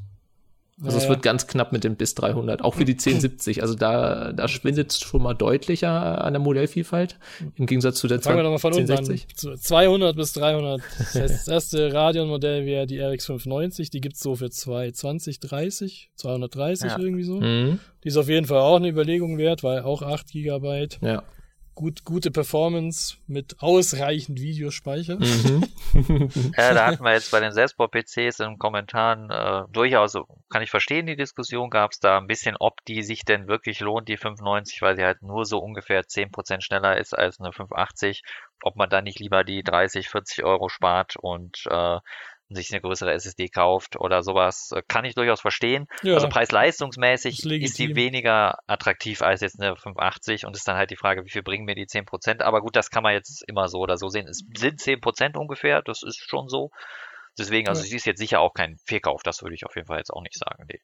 [0.82, 3.62] Also ja, es wird ganz knapp mit dem bis 300, auch für die 1070.
[3.62, 7.18] Also da, da schwindet es schon mal deutlicher an der Modellvielfalt
[7.56, 9.26] im Gegensatz zu der Fangen 20, wir nochmal von 1060.
[9.44, 10.80] unten 200 bis 300.
[10.98, 13.90] Das, heißt, das erste Radeon-Modell wäre die RX 590.
[13.90, 16.98] Die gibt's so für 220, 30, 230 ja.
[16.98, 17.40] irgendwie so.
[17.40, 17.80] Mhm.
[18.04, 20.98] Die ist auf jeden Fall auch eine Überlegung wert, weil auch 8 Gigabyte.
[21.02, 21.24] Ja
[21.78, 25.16] gut, gute Performance mit ausreichend Videospeicher.
[25.20, 25.64] Mhm.
[26.56, 30.14] ja, da hatten wir jetzt bei den Selbstbau-PCs in den Kommentaren äh, durchaus,
[30.50, 33.78] kann ich verstehen, die Diskussion gab es da ein bisschen, ob die sich denn wirklich
[33.78, 38.24] lohnt, die 590, weil sie halt nur so ungefähr 10% schneller ist als eine 580,
[38.64, 41.98] ob man dann nicht lieber die 30, 40 Euro spart und äh,
[42.50, 45.86] sich eine größere SSD kauft oder sowas, äh, kann ich durchaus verstehen.
[46.02, 50.76] Ja, also preis-leistungsmäßig ist, ist die weniger attraktiv als jetzt eine 580 und ist dann
[50.76, 52.42] halt die Frage, wie viel bringen mir die 10%?
[52.42, 54.26] Aber gut, das kann man jetzt immer so oder so sehen.
[54.26, 56.70] Es sind 10% ungefähr, das ist schon so.
[57.38, 57.88] Deswegen, also ja.
[57.88, 60.22] sie ist jetzt sicher auch kein Fehlkauf, das würde ich auf jeden Fall jetzt auch
[60.22, 60.64] nicht sagen.
[60.68, 60.80] Nee.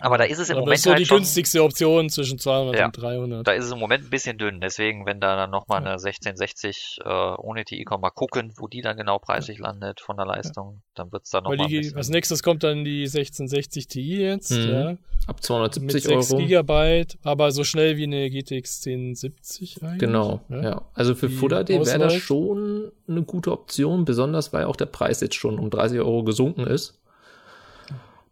[0.00, 2.10] Aber da ist es im Aber Moment das ist so halt die schon, günstigste Option
[2.10, 3.46] zwischen 200 ja, und 300.
[3.46, 4.60] Da ist es im Moment ein bisschen dünn.
[4.60, 8.80] Deswegen, wenn da dann nochmal eine 1660 äh, ohne TI kommt, mal gucken, wo die
[8.80, 9.66] dann genau preislich ja.
[9.66, 10.80] landet von der Leistung, ja.
[10.94, 11.68] dann wird's da nochmal.
[11.94, 14.70] Als nächstes kommt dann die 1660 Ti jetzt, mhm.
[14.70, 14.96] ja.
[15.26, 16.42] Ab 270 mit 6 Euro.
[16.42, 19.98] Gigabyte, aber so schnell wie eine GTX 1070 eigentlich.
[19.98, 20.62] Genau, ja.
[20.62, 20.82] ja.
[20.94, 25.20] Also für Full HD wäre das schon eine gute Option, besonders weil auch der Preis
[25.20, 26.99] jetzt schon um 30 Euro gesunken ist.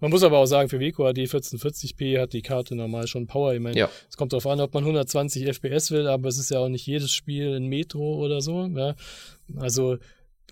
[0.01, 3.55] Man muss aber auch sagen, für die 1440p hat die Karte normal schon Power.
[3.55, 3.90] Ich meine, ja.
[4.09, 6.86] es kommt darauf an, ob man 120 FPS will, aber es ist ja auch nicht
[6.86, 8.66] jedes Spiel in Metro oder so.
[8.66, 8.94] Ja.
[9.57, 9.99] Also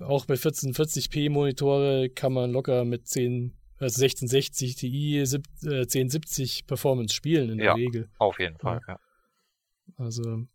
[0.01, 7.51] auch bei 1440p Monitore kann man locker mit 10, also 1660 Ti, 1070 Performance spielen
[7.51, 8.09] in der ja, Regel.
[8.18, 8.94] Auf jeden Fall, ja.
[8.94, 9.01] ja.
[9.97, 10.47] Also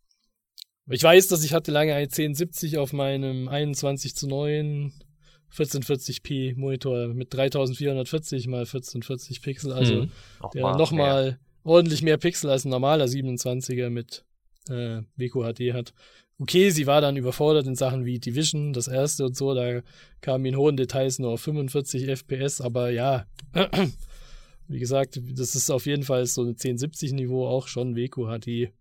[0.90, 4.92] ich weiß, dass ich hatte lange eine 1070 auf meinem 21 zu 9
[5.54, 10.10] 1440p Monitor mit 3440 mal 1440 Pixel, also mhm.
[10.54, 14.24] der nochmal noch ordentlich mehr Pixel als ein normaler 27er mit
[14.68, 15.92] äh, WQHD hat.
[16.38, 19.82] Okay, sie war dann überfordert in Sachen wie Division, das erste und so, da
[20.20, 23.26] kamen in hohen Details nur auf 45 FPS, aber ja,
[24.68, 28.72] wie gesagt, das ist auf jeden Fall so ein 1070 Niveau auch schon WQHD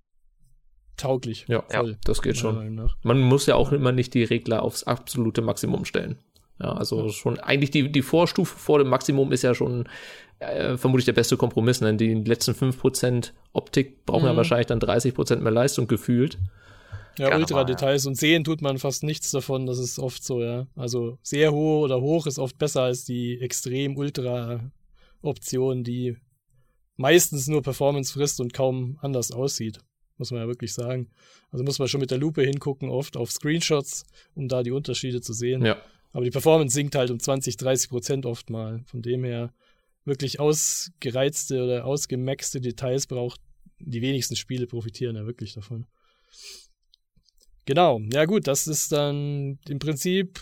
[0.97, 1.45] tauglich.
[1.47, 2.89] Ja, voll, ja das geht schon.
[3.03, 6.17] Man muss ja auch immer nicht die Regler aufs absolute Maximum stellen.
[6.61, 9.87] Ja, also schon eigentlich die, die Vorstufe vor dem Maximum ist ja schon
[10.39, 11.79] äh, vermutlich der beste Kompromiss.
[11.79, 14.29] Denn die letzten 5% Optik brauchen mhm.
[14.29, 16.37] ja wahrscheinlich dann 30% mehr Leistung gefühlt.
[17.17, 18.09] Ja, Ultra-Details ja.
[18.09, 20.67] und sehen tut man fast nichts davon, das ist oft so, ja.
[20.75, 26.15] Also sehr hoch oder hoch ist oft besser als die extrem Ultra-Option, die
[26.95, 29.79] meistens nur Performance frisst und kaum anders aussieht.
[30.17, 31.09] Muss man ja wirklich sagen.
[31.51, 34.05] Also muss man schon mit der Lupe hingucken, oft auf Screenshots,
[34.35, 35.65] um da die Unterschiede zu sehen.
[35.65, 35.77] Ja.
[36.13, 38.83] Aber die Performance sinkt halt um 20, 30 Prozent oft mal.
[38.85, 39.53] Von dem her
[40.03, 43.39] wirklich ausgereizte oder ausgemaxte Details braucht
[43.79, 45.85] die wenigsten Spiele profitieren ja wirklich davon.
[47.65, 50.39] Genau, ja gut, das ist dann im Prinzip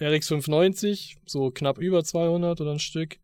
[0.00, 3.18] RX 590, so knapp über 200 oder ein Stück.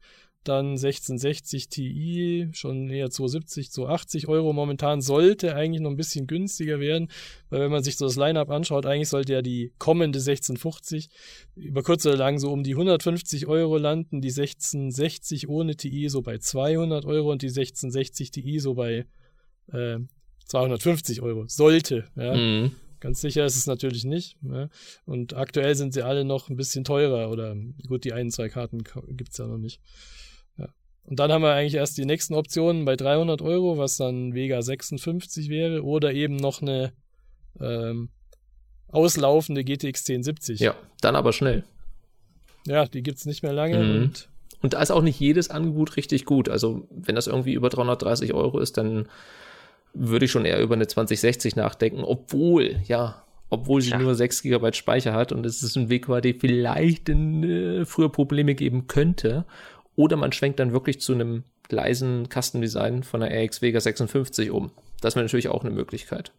[0.44, 4.54] Dann 1660 Ti, schon eher 270, 280 Euro.
[4.54, 7.10] Momentan sollte eigentlich noch ein bisschen günstiger werden,
[7.50, 11.10] weil wenn man sich so das Line-Up anschaut, eigentlich sollte ja die kommende 1650
[11.56, 16.22] über kurz oder lang so um die 150 Euro landen, die 1660 ohne Ti so
[16.22, 19.04] bei 200 Euro und die 1660 Ti so bei
[19.72, 19.98] äh,
[20.46, 21.44] 250 Euro.
[21.48, 22.34] Sollte, ja.
[22.34, 22.72] Mhm.
[23.00, 24.36] Ganz sicher ist es natürlich nicht.
[24.42, 24.68] Ja.
[25.06, 27.56] Und aktuell sind sie alle noch ein bisschen teurer oder
[27.88, 29.80] gut, die einen, zwei Karten gibt es ja noch nicht.
[31.10, 34.62] Und dann haben wir eigentlich erst die nächsten Optionen bei 300 Euro, was dann Vega
[34.62, 36.92] 56 wäre oder eben noch eine
[37.60, 38.10] ähm,
[38.88, 40.60] auslaufende GTX 1070.
[40.60, 41.64] Ja, dann aber schnell.
[42.66, 44.02] Ja, die gibt es nicht mehr lange mhm.
[44.02, 44.30] und
[44.62, 46.48] und da ist auch nicht jedes Angebot richtig gut.
[46.48, 49.08] Also, wenn das irgendwie über 330 Euro ist, dann
[49.94, 53.98] würde ich schon eher über eine 2060 nachdenken, obwohl, ja, obwohl sie ja.
[53.98, 58.10] nur 6 GB Speicher hat und es ist ein Weg, der vielleicht in, äh, früher
[58.10, 59.46] Probleme geben könnte.
[60.00, 64.50] Oder man schwenkt dann wirklich zu einem leisen Custom Design von der RX Vega 56
[64.50, 64.70] um.
[65.02, 66.32] Das wäre natürlich auch eine Möglichkeit.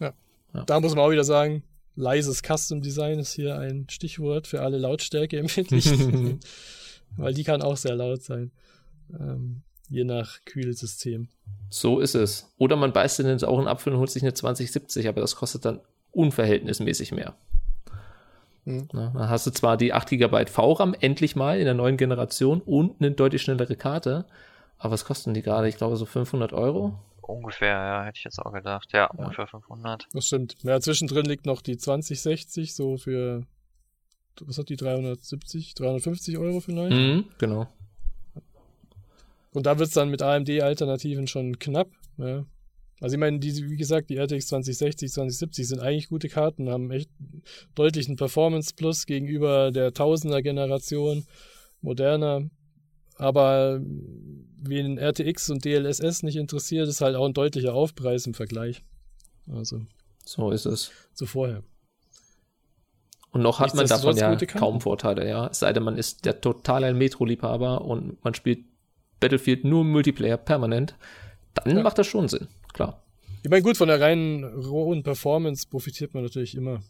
[0.00, 0.14] Ja.
[0.54, 0.64] ja.
[0.64, 1.64] Da muss man auch wieder sagen,
[1.96, 6.40] leises Custom Design ist hier ein Stichwort für alle Lautstärke empfindlichen.
[7.18, 8.52] Weil die kann auch sehr laut sein.
[9.12, 11.28] Ähm, je nach Kühlsystem.
[11.68, 12.54] So ist es.
[12.56, 15.66] Oder man beißt in den sauren Apfel und holt sich eine 2070, aber das kostet
[15.66, 15.80] dann
[16.12, 17.36] unverhältnismäßig mehr.
[18.64, 18.88] Hm.
[18.92, 22.60] Na, dann hast du zwar die 8 GB VRAM endlich mal in der neuen Generation
[22.60, 24.26] und eine deutlich schnellere Karte,
[24.78, 25.68] aber was kosten die gerade?
[25.68, 26.98] Ich glaube so 500 Euro.
[27.22, 28.92] Ungefähr, ja, hätte ich jetzt auch gedacht.
[28.92, 29.24] Ja, ja.
[29.24, 30.08] ungefähr 500.
[30.12, 30.56] Das stimmt.
[30.62, 33.42] Ja, zwischendrin liegt noch die 2060, so für,
[34.40, 36.96] was hat die, 370, 350 Euro vielleicht?
[36.96, 37.66] Mhm, genau.
[39.52, 41.88] Und da wird es dann mit AMD-Alternativen schon knapp.
[42.18, 42.44] Ja.
[43.00, 46.90] Also ich meine, die, wie gesagt, die RTX 2060, 2070 sind eigentlich gute Karten, haben
[46.90, 47.10] echt
[47.74, 51.26] deutlichen Performance-Plus gegenüber der Tausender-Generation
[51.80, 52.48] moderner.
[53.16, 58.82] Aber wen RTX und DLSS nicht interessiert, ist halt auch ein deutlicher Aufpreis im Vergleich.
[59.50, 59.82] Also.
[60.24, 60.90] So ist es.
[61.12, 61.62] Zu vorher.
[63.30, 65.48] Und noch hat man davon ja kaum Vorteile, ja.
[65.48, 68.64] Es sei denn, man ist der totale Metro-Liebhaber und man spielt
[69.18, 70.96] Battlefield nur Multiplayer permanent,
[71.54, 71.82] dann ja.
[71.82, 73.02] macht das schon Sinn, klar.
[73.42, 76.82] Ich meine, gut, von der reinen rohen Performance profitiert man natürlich immer.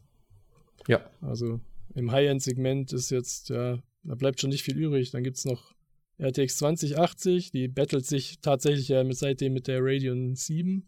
[0.88, 1.08] Ja.
[1.20, 1.60] Also
[1.94, 5.12] im High-End-Segment ist jetzt, ja, da bleibt schon nicht viel übrig.
[5.12, 5.74] Dann gibt es noch
[6.20, 10.86] RTX 2080, die battelt sich tatsächlich ja mit, seitdem mit der Radeon 7.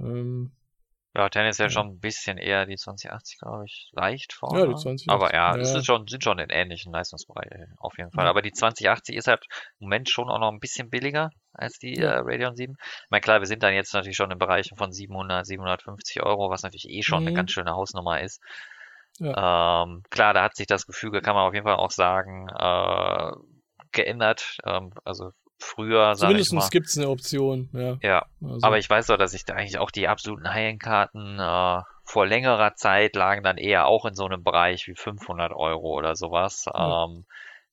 [0.00, 0.52] Ähm,
[1.14, 1.70] ja, tendenziell ja.
[1.70, 4.58] schon ein bisschen eher die 2080, glaube ich, leicht vor.
[4.58, 5.10] Ja, die 2080.
[5.10, 8.24] Aber ja, es ist schon, sind schon in ähnlichen Leistungsbereichen auf jeden Fall.
[8.24, 8.30] Ja.
[8.30, 9.44] Aber die 2080 ist halt
[9.78, 12.12] im Moment schon auch noch ein bisschen billiger als die ja.
[12.12, 12.74] äh, Radeon 7.
[12.78, 16.48] Ich meine, klar, wir sind dann jetzt natürlich schon in Bereichen von 700, 750 Euro,
[16.48, 17.28] was natürlich eh schon mhm.
[17.28, 18.40] eine ganz schöne Hausnummer ist.
[19.18, 19.82] Ja.
[19.82, 23.32] Ähm, klar, da hat sich das Gefüge, kann man auf jeden Fall auch sagen, äh,
[23.92, 24.56] geändert.
[24.64, 25.32] Ähm, also
[25.62, 27.98] früher, sag Zumindest ich gibt es eine Option, ja.
[28.02, 28.58] Ja, also.
[28.66, 32.74] aber ich weiß doch, dass ich da eigentlich auch die absoluten High-End-Karten äh, vor längerer
[32.74, 36.64] Zeit lagen dann eher auch in so einem Bereich wie 500 Euro oder sowas.
[36.66, 37.04] Ja.
[37.04, 37.24] Ähm,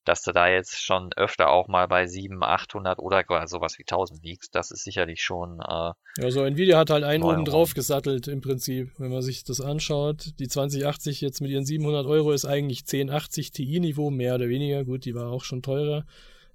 [0.06, 4.24] dass du da jetzt schon öfter auch mal bei 700, 800 oder sowas wie 1000
[4.24, 5.60] liegst, das ist sicherlich schon.
[5.60, 9.44] Äh, ja, so Nvidia hat halt einen oben drauf gesattelt im Prinzip, wenn man sich
[9.44, 10.32] das anschaut.
[10.40, 14.84] Die 2080 jetzt mit ihren 700 Euro ist eigentlich 1080 Ti-Niveau, mehr oder weniger.
[14.84, 16.06] Gut, die war auch schon teurer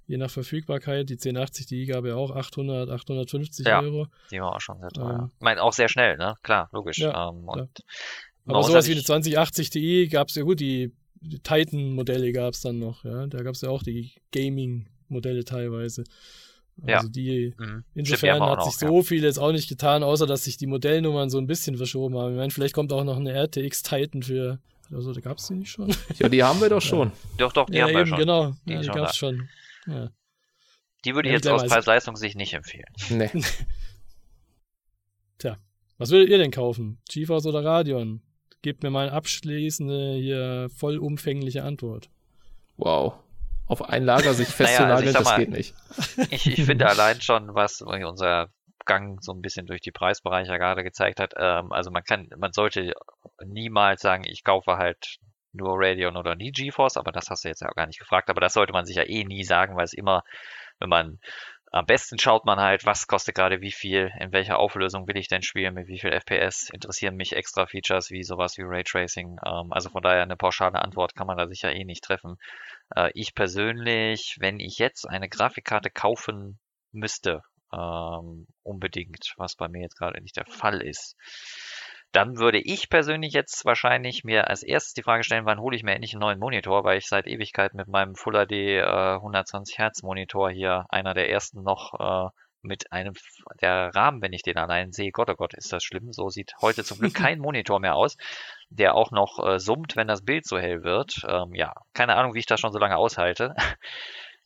[0.07, 1.09] je nach Verfügbarkeit.
[1.09, 4.07] Die 1080, die gab ja auch 800, 850 ja, Euro.
[4.31, 5.19] Die war auch schon sehr teuer.
[5.19, 6.35] Ähm, ich meine, auch sehr schnell, ne?
[6.43, 6.99] Klar, logisch.
[6.99, 7.83] Ja, ähm, und
[8.45, 12.61] Aber sowas wie eine 2080 Ti gab es ja gut, die, die Titan-Modelle gab es
[12.61, 13.27] dann noch, ja.
[13.27, 16.03] Da gab es ja auch die Gaming-Modelle teilweise.
[16.81, 17.09] Also ja.
[17.09, 17.83] die, mhm.
[17.93, 19.01] insofern hat sich so ja.
[19.01, 22.33] viel jetzt auch nicht getan, außer dass sich die Modellnummern so ein bisschen verschoben haben.
[22.33, 24.59] Ich meine, vielleicht kommt auch noch eine RTX Titan für,
[24.91, 25.95] also da gab es die nicht schon.
[26.19, 27.13] Ja, die haben wir doch schon.
[27.37, 28.19] Doch, doch, die ja, haben wir schon.
[28.19, 29.47] Genau, die, ja, die gab es schon.
[29.87, 30.09] Ja.
[31.05, 32.91] Die würde ich jetzt aus Preis-Leistung sich nicht empfehlen.
[33.09, 33.29] Nee.
[35.37, 35.57] Tja,
[35.97, 36.99] was würdet ihr denn kaufen?
[37.09, 38.21] GeForce oder Radeon?
[38.61, 42.09] Gebt mir mal eine abschließende, hier vollumfängliche Antwort.
[42.77, 43.19] Wow.
[43.67, 45.75] Auf ein Lager sich festzunageln, naja, also das mal, geht nicht.
[46.31, 48.49] Ich, ich finde allein schon, was unser
[48.85, 51.33] Gang so ein bisschen durch die Preisbereiche gerade gezeigt hat.
[51.37, 52.93] Ähm, also man kann, man sollte
[53.43, 55.17] niemals sagen, ich kaufe halt
[55.55, 58.29] nur Radeon oder nie GeForce, aber das hast du jetzt ja auch gar nicht gefragt.
[58.29, 60.23] Aber das sollte man sich ja eh nie sagen, weil es immer,
[60.79, 61.19] wenn man
[61.75, 65.27] am besten schaut man halt, was kostet gerade wie viel, in welcher Auflösung will ich
[65.27, 69.37] denn spielen, mit wie viel FPS, interessieren mich extra Features wie sowas wie Raytracing.
[69.45, 72.37] Ähm, also von daher eine pauschale Antwort kann man da sicher eh nicht treffen.
[72.95, 76.59] Äh, ich persönlich, wenn ich jetzt eine Grafikkarte kaufen
[76.93, 77.41] müsste,
[77.73, 81.17] ähm, unbedingt, was bei mir jetzt gerade nicht der Fall ist,
[82.15, 85.83] dann würde ich persönlich jetzt wahrscheinlich mir als erstes die Frage stellen, wann hole ich
[85.83, 89.77] mir endlich einen neuen Monitor, weil ich seit Ewigkeit mit meinem Full HD äh, 120
[89.77, 92.29] Hertz Monitor hier, einer der ersten noch, äh,
[92.61, 93.13] mit einem,
[93.61, 96.11] der Rahmen, wenn ich den allein sehe, Gott, oh Gott, ist das schlimm.
[96.11, 98.17] So sieht heute zum Glück kein Monitor mehr aus,
[98.69, 101.21] der auch noch äh, summt, wenn das Bild so hell wird.
[101.27, 103.55] Ähm, ja, keine Ahnung, wie ich das schon so lange aushalte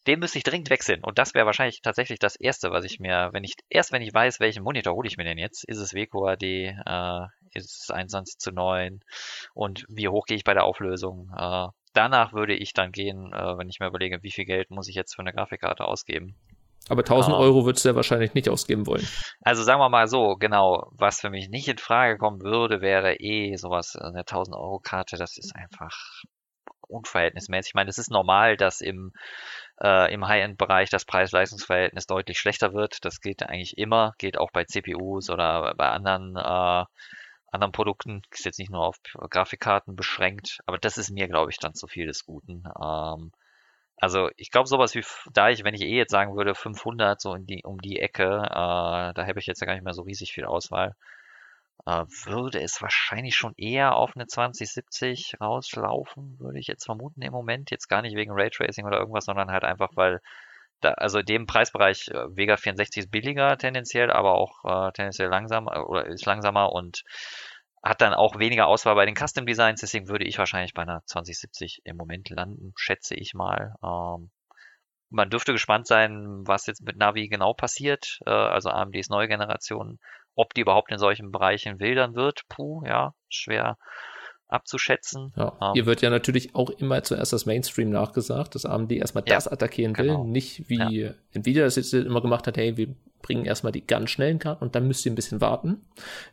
[0.10, 1.04] den müsste ich dringend wechseln.
[1.04, 4.12] Und das wäre wahrscheinlich tatsächlich das Erste, was ich mir, wenn ich, erst wenn ich
[4.12, 8.40] weiß, welchen Monitor hole ich mir denn jetzt, ist es WQAD, äh, ist es 21
[8.40, 9.02] zu 9
[9.54, 11.30] und wie hoch gehe ich bei der Auflösung.
[11.38, 14.88] Äh, danach würde ich dann gehen, äh, wenn ich mir überlege, wie viel Geld muss
[14.88, 16.36] ich jetzt für eine Grafikkarte ausgeben.
[16.88, 19.08] Aber 1000 uh, Euro würdest du ja wahrscheinlich nicht ausgeben wollen.
[19.42, 23.18] Also sagen wir mal so, genau, was für mich nicht in Frage kommen würde, wäre
[23.18, 26.24] eh sowas, eine 1000 Euro Karte, das ist einfach
[26.90, 27.72] unverhältnismäßig.
[27.72, 29.12] Ich meine, es ist normal, dass im
[29.82, 33.04] äh, im High-End-Bereich das Preis-Leistungs-Verhältnis deutlich schlechter wird.
[33.06, 36.86] Das geht eigentlich immer, geht auch bei CPUs oder bei anderen äh,
[37.52, 38.98] anderen Produkten, ist jetzt nicht nur auf
[39.30, 42.64] Grafikkarten beschränkt, aber das ist mir, glaube ich, dann zu viel des Guten.
[42.82, 43.32] Ähm,
[43.98, 45.04] also ich glaube sowas wie,
[45.34, 48.24] da ich, wenn ich eh jetzt sagen würde, 500 so in die, um die Ecke,
[48.24, 50.96] äh, da habe ich jetzt ja gar nicht mehr so riesig viel Auswahl
[51.86, 57.32] äh, würde es wahrscheinlich schon eher auf eine 2070 rauslaufen, würde ich jetzt vermuten im
[57.32, 57.72] Moment.
[57.72, 60.22] Jetzt gar nicht wegen Raytracing oder irgendwas, sondern halt einfach, weil
[60.82, 65.30] da, also in dem Preisbereich äh, Vega 64 ist billiger tendenziell, aber auch äh, tendenziell
[65.30, 67.04] langsamer äh, oder ist langsamer und
[67.84, 71.02] hat dann auch weniger Auswahl bei den Custom Designs, deswegen würde ich wahrscheinlich bei einer
[71.06, 73.76] 2070 im Moment landen, schätze ich mal.
[73.84, 74.32] Ähm,
[75.10, 78.20] man dürfte gespannt sein, was jetzt mit Navi genau passiert.
[78.26, 80.00] Äh, also AMDs neue Generation
[80.40, 83.78] ob die überhaupt in solchen Bereichen wildern wird, puh, ja, schwer
[84.48, 85.34] abzuschätzen.
[85.36, 89.26] Ja, ähm, hier wird ja natürlich auch immer zuerst das Mainstream nachgesagt, dass AMD erstmal
[89.28, 90.24] ja, das attackieren will, genau.
[90.24, 91.12] nicht wie ja.
[91.34, 94.76] Nvidia das jetzt immer gemacht hat, hey, wir bringen erstmal die ganz schnellen Karten und
[94.76, 95.86] dann müsst ihr ein bisschen warten.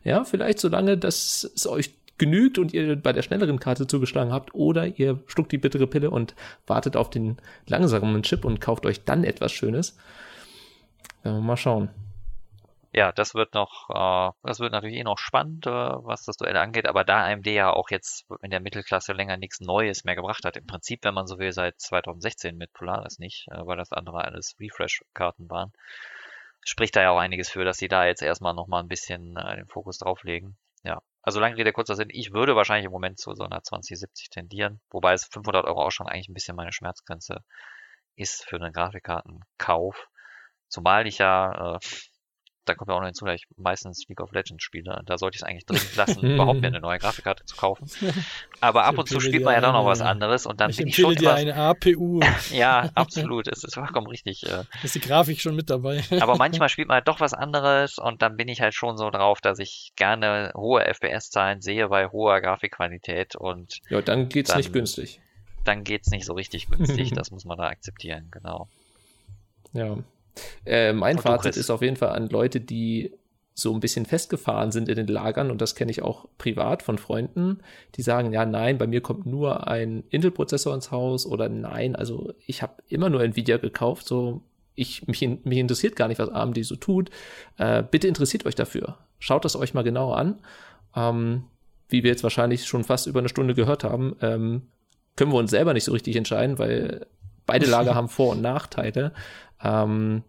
[0.05, 4.31] Ja, vielleicht so lange, dass es euch genügt und ihr bei der schnelleren Karte zugeschlagen
[4.31, 6.33] habt oder ihr schluckt die bittere Pille und
[6.65, 7.37] wartet auf den
[7.67, 9.97] langsamen Chip und kauft euch dann etwas Schönes.
[11.23, 11.89] Mal schauen
[12.97, 16.57] ja, das wird noch, äh, das wird natürlich eh noch spannend, äh, was das Duell
[16.57, 20.43] angeht, aber da AMD ja auch jetzt in der Mittelklasse länger nichts Neues mehr gebracht
[20.45, 23.91] hat, im Prinzip, wenn man so will, seit 2016 mit Polaris nicht, äh, weil das
[23.91, 25.73] andere alles Refresh-Karten waren,
[26.65, 29.57] spricht da ja auch einiges für, dass sie da jetzt erstmal nochmal ein bisschen äh,
[29.57, 30.57] den Fokus drauflegen.
[30.83, 34.31] Ja, also lange Rede, kurzer Sinn, ich würde wahrscheinlich im Moment zu so einer 2070
[34.31, 37.43] tendieren, wobei es 500 Euro auch schon eigentlich ein bisschen meine Schmerzgrenze
[38.15, 40.09] ist für einen Grafikkartenkauf.
[40.67, 41.79] Zumal ich ja äh,
[42.67, 45.01] da kommt ja auch noch hinzu, dass ich meistens League of Legends spiele.
[45.05, 47.89] Da sollte ich es eigentlich dringend lassen, überhaupt mir eine neue Grafikkarte zu kaufen.
[48.61, 50.87] Aber ab und zu spielt man ja dann noch was anderes und dann ich bin
[50.87, 52.21] ich schon dir immer, eine APU.
[52.51, 53.47] ja, absolut.
[53.47, 54.45] Es ist vollkommen richtig.
[54.47, 54.63] Äh.
[54.83, 56.03] Ist die Grafik schon mit dabei.
[56.19, 59.09] Aber manchmal spielt man halt doch was anderes und dann bin ich halt schon so
[59.09, 63.79] drauf, dass ich gerne hohe FPS-Zahlen sehe bei hoher Grafikqualität und.
[63.89, 65.21] Ja, dann geht's dann, nicht günstig.
[65.63, 67.11] Dann geht's nicht so richtig günstig.
[67.11, 68.67] das muss man da akzeptieren, genau.
[69.73, 69.97] Ja,
[70.65, 73.13] äh, mein Fazit ist auf jeden Fall an Leute, die
[73.53, 76.99] so ein bisschen festgefahren sind in den Lagern und das kenne ich auch privat von
[76.99, 77.59] Freunden,
[77.95, 82.33] die sagen, ja, nein, bei mir kommt nur ein Intel-Prozessor ins Haus oder nein, also
[82.45, 84.43] ich habe immer nur Nvidia gekauft, so
[84.77, 87.09] ich, mich, mich interessiert gar nicht, was AMD so tut.
[87.57, 88.99] Äh, bitte interessiert euch dafür.
[89.17, 90.39] Schaut das euch mal genauer an.
[90.95, 91.45] Ähm,
[91.89, 94.67] wie wir jetzt wahrscheinlich schon fast über eine Stunde gehört haben, ähm,
[95.15, 97.07] können wir uns selber nicht so richtig entscheiden, weil
[97.47, 99.13] beide Lager haben Vor- und Nachteile.
[99.63, 100.23] Ähm,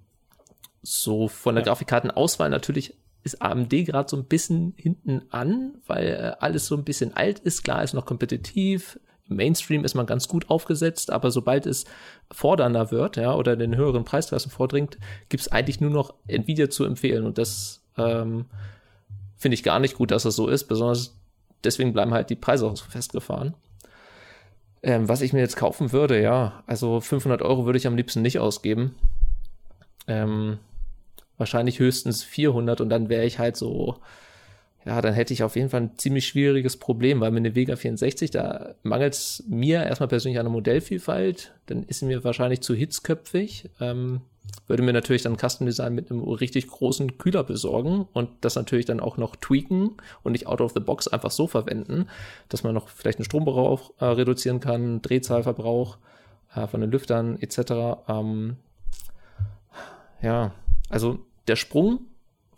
[0.81, 1.69] so von der ja.
[1.69, 2.95] Grafikkartenauswahl natürlich
[3.25, 7.41] ist AMD gerade so ein bisschen hinten an, weil äh, alles so ein bisschen alt
[7.41, 7.65] ist.
[7.65, 8.99] Klar ist noch kompetitiv.
[9.29, 11.85] Im Mainstream ist man ganz gut aufgesetzt, aber sobald es
[12.33, 14.97] fordernder wird, ja, oder den höheren Preisklassen vordringt,
[15.29, 17.27] gibt es eigentlich nur noch Nvidia zu empfehlen.
[17.27, 18.47] Und das ähm,
[19.37, 20.65] finde ich gar nicht gut, dass das so ist.
[20.65, 21.19] Besonders
[21.65, 23.55] deswegen bleiben halt die Preise auch so festgefahren.
[24.83, 28.23] Ähm, was ich mir jetzt kaufen würde, ja, also 500 Euro würde ich am liebsten
[28.23, 28.95] nicht ausgeben.
[30.07, 30.59] Ähm,
[31.37, 33.97] wahrscheinlich höchstens 400 und dann wäre ich halt so,
[34.85, 37.77] ja, dann hätte ich auf jeden Fall ein ziemlich schwieriges Problem, weil mit einer Vega
[37.77, 42.61] 64, da mangelt es mir erstmal persönlich an der Modellvielfalt, dann ist sie mir wahrscheinlich
[42.61, 43.71] zu hitzköpfig.
[43.81, 44.23] Ähm,
[44.67, 48.87] würde mir natürlich dann Custom Design mit einem richtig großen Kühler besorgen und das natürlich
[48.87, 52.09] dann auch noch tweaken und nicht out of the box einfach so verwenden,
[52.49, 55.99] dass man noch vielleicht einen Stromverbrauch äh, reduzieren kann, Drehzahlverbrauch
[56.55, 58.01] äh, von den Lüftern etc.
[58.09, 58.57] Ähm,
[60.23, 60.53] ja,
[60.89, 62.01] also der Sprung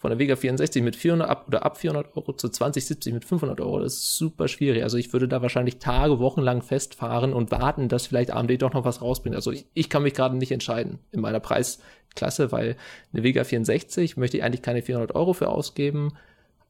[0.00, 3.60] von der Vega 64 mit 400 ab oder ab 400 Euro zu 2070 mit 500
[3.60, 4.82] Euro, das ist super schwierig.
[4.82, 8.72] Also ich würde da wahrscheinlich Tage, Wochen lang festfahren und warten, dass vielleicht AMD doch
[8.72, 9.36] noch was rausbringt.
[9.36, 12.76] Also ich, ich kann mich gerade nicht entscheiden in meiner Preisklasse, weil
[13.12, 16.16] eine Vega 64 möchte ich eigentlich keine 400 Euro für ausgeben.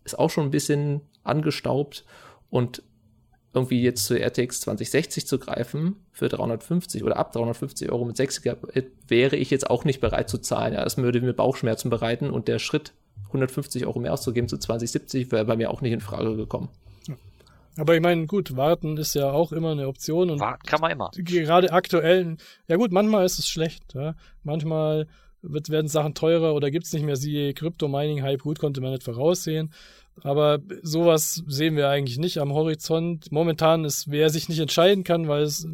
[0.03, 2.05] Ist auch schon ein bisschen angestaubt
[2.51, 2.83] und
[3.55, 8.43] irgendwie jetzt zur RTX 2060 zu greifen für 350 oder ab 350 Euro mit 6
[8.43, 10.74] GB wäre ich jetzt auch nicht bereit zu zahlen.
[10.74, 12.93] Ja, das würde mir Bauchschmerzen bereiten und der Schritt
[13.27, 16.68] 150 Euro mehr auszugeben zu 2070 wäre bei mir auch nicht in Frage gekommen.
[17.77, 20.91] Aber ich meine, gut, warten ist ja auch immer eine Option und warten kann man
[20.91, 21.11] immer.
[21.14, 22.37] Gerade aktuell,
[22.68, 23.95] ja gut, manchmal ist es schlecht.
[23.95, 24.14] Ja?
[24.43, 25.07] Manchmal
[25.43, 29.05] wird, werden Sachen teurer oder gibt es nicht mehr, siehe Crypto-Mining-Hype, gut, konnte man nicht
[29.05, 29.73] voraussehen.
[30.23, 33.31] Aber sowas sehen wir eigentlich nicht am Horizont.
[33.33, 35.66] Momentan ist, wer sich nicht entscheiden kann, weil es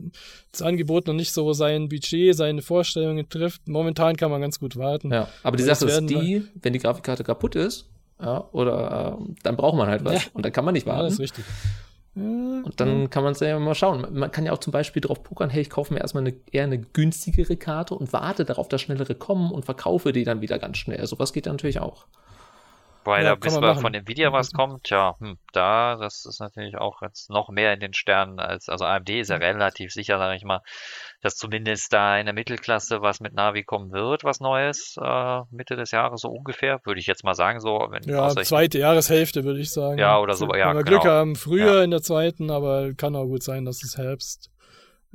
[0.53, 3.67] das Angebot noch nicht so sein Budget, seine Vorstellungen trifft.
[3.69, 5.13] Momentan kann man ganz gut warten.
[5.13, 7.87] Ja, aber die Sache ist die, wenn die Grafikkarte kaputt ist,
[8.21, 10.31] ja, oder äh, dann braucht man halt was ja.
[10.33, 11.01] und dann kann man nicht warten.
[11.01, 11.45] Ja, das ist richtig.
[12.17, 14.07] Und dann kann man es ja mal schauen.
[14.11, 16.65] Man kann ja auch zum Beispiel drauf pokern, hey, ich kaufe mir erstmal eine, eher
[16.65, 20.79] eine günstigere Karte und warte darauf, dass schnellere kommen und verkaufe die dann wieder ganz
[20.79, 21.07] schnell.
[21.07, 22.07] Sowas geht natürlich auch.
[23.07, 26.77] Wobei ja, da bis wir von Nvidia was kommt, ja, hm, da, das ist natürlich
[26.77, 30.37] auch jetzt noch mehr in den Sternen als, also AMD ist ja relativ sicher, sage
[30.37, 30.61] ich mal,
[31.23, 35.77] dass zumindest da in der Mittelklasse was mit Navi kommen wird, was Neues, äh, Mitte
[35.77, 37.87] des Jahres so ungefähr, würde ich jetzt mal sagen, so.
[37.91, 39.99] Wenn, ja, zweite Jahreshälfte würde ich sagen.
[39.99, 41.01] Ja, oder so, ja, Wenn wir genau.
[41.01, 41.85] Glück haben, früher ja.
[41.85, 44.51] in der zweiten, aber kann auch gut sein, dass es Herbst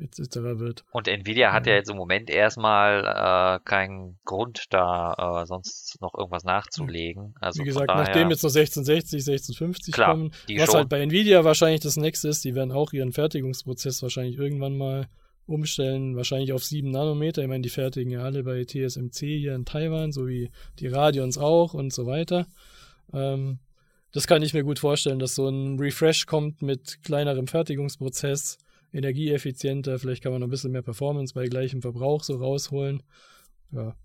[0.02, 0.36] etc.
[0.60, 0.84] wird.
[0.92, 6.14] Und Nvidia hat ja jetzt im Moment erstmal äh, keinen Grund da, äh, sonst noch
[6.16, 7.36] irgendwas nachzulegen.
[7.40, 10.76] Also Wie gesagt, daher, nachdem jetzt noch 1660, 1650 klar, kommen, was schon.
[10.76, 15.08] halt bei Nvidia wahrscheinlich das nächste ist, die werden auch ihren Fertigungsprozess wahrscheinlich irgendwann mal
[15.46, 17.42] umstellen, wahrscheinlich auf 7 Nanometer.
[17.42, 20.50] Ich meine, die fertigen ja alle bei TSMC hier in Taiwan, so wie
[20.80, 22.48] die Radions auch und so weiter.
[23.14, 23.60] Ähm,
[24.14, 28.58] das kann ich mir gut vorstellen, dass so ein Refresh kommt mit kleinerem Fertigungsprozess
[28.94, 33.04] energieeffizienter, vielleicht kann man noch ein bisschen mehr Performance bei gleichem Verbrauch so rausholen.
[33.72, 33.96] Ja.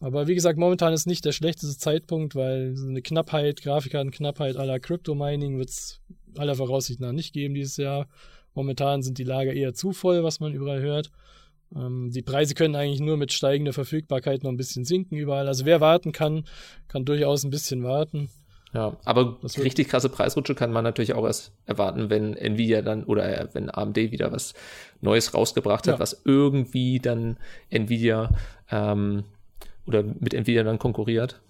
[0.00, 4.80] Aber wie gesagt, momentan ist nicht der schlechteste Zeitpunkt, weil so eine Knappheit, Grafikkartenknappheit aller
[4.80, 6.00] Crypto-Mining wird es
[6.36, 8.08] aller Voraussicht nach nicht geben dieses Jahr.
[8.54, 11.10] Momentan sind die Lager eher zu voll, was man überall hört.
[11.74, 15.48] Ähm, die Preise können eigentlich nur mit steigender Verfügbarkeit noch ein bisschen sinken überall.
[15.48, 16.44] Also wer warten kann,
[16.88, 18.28] kann durchaus ein bisschen warten.
[18.74, 23.40] Ja, aber richtig krasse Preisrutsche kann man natürlich auch erst erwarten, wenn Nvidia dann oder
[23.40, 24.54] äh, wenn AMD wieder was
[25.02, 26.00] Neues rausgebracht hat, ja.
[26.00, 27.36] was irgendwie dann
[27.68, 28.30] Nvidia
[28.70, 29.24] ähm,
[29.86, 31.42] oder mit Nvidia dann konkurriert.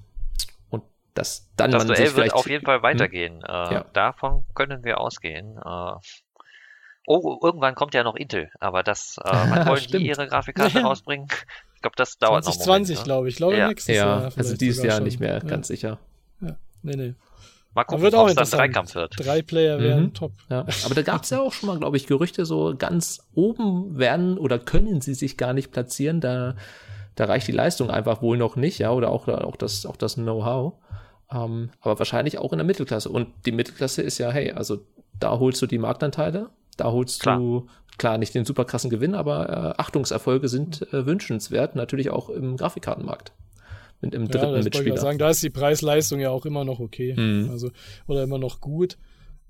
[0.69, 0.83] Und
[1.15, 2.83] das dann das man Duell sich wird auf jeden Fall hm?
[2.83, 3.35] weitergehen.
[3.35, 3.45] Hm?
[3.45, 3.85] Äh, ja.
[3.93, 5.59] Davon können wir ausgehen.
[5.65, 5.93] Äh,
[7.07, 10.87] oh, irgendwann kommt ja noch Intel, aber das, äh, wann wollen die ihre Grafikkarte ja.
[10.87, 11.29] rausbringen?
[11.77, 12.97] Ich glaube, das dauert 2020, noch.
[12.97, 13.05] 2020, ne?
[13.05, 13.35] glaube ich.
[13.35, 13.69] Ich glaube, ja.
[13.69, 14.33] nächstes ja, Jahr.
[14.37, 15.05] Also dieses Jahr schon.
[15.05, 16.01] nicht mehr, ganz sicher.
[16.83, 17.15] Nee, nee.
[17.75, 19.15] Mal gucken, wird auch es dann Dreikampf wird.
[19.19, 20.15] Drei Player wären mhm.
[20.15, 20.33] top.
[20.51, 20.67] Ja.
[20.85, 24.37] Aber da gab es ja auch schon mal, glaube ich, Gerüchte, so ganz oben werden
[24.37, 26.21] oder können sie sich gar nicht platzieren.
[26.21, 26.55] Da,
[27.15, 30.17] da reicht die Leistung einfach wohl noch nicht, ja, oder auch, auch das, auch das
[30.17, 30.75] Know-how.
[31.33, 33.09] Ähm, aber wahrscheinlich auch in der Mittelklasse.
[33.09, 34.85] Und die Mittelklasse ist ja, hey, also
[35.19, 37.39] da holst du die Marktanteile, da holst klar.
[37.39, 42.29] du klar nicht den super krassen Gewinn, aber äh, Achtungserfolge sind äh, wünschenswert, natürlich auch
[42.29, 43.33] im Grafikkartenmarkt
[44.03, 44.95] mit im dritten ja, Mitspieler.
[44.95, 47.15] Ich sagen, da ist die Preis-Leistung ja auch immer noch okay.
[47.17, 47.51] Mhm.
[47.51, 47.71] Also,
[48.07, 48.99] oder immer noch gut.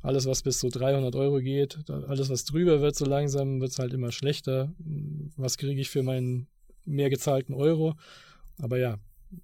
[0.03, 3.79] Alles, was bis zu 300 Euro geht, alles, was drüber wird, so langsam wird es
[3.79, 4.73] halt immer schlechter.
[5.37, 6.49] Was kriege ich für meinen
[6.85, 7.95] mehr gezahlten Euro?
[8.59, 8.99] Aber ja,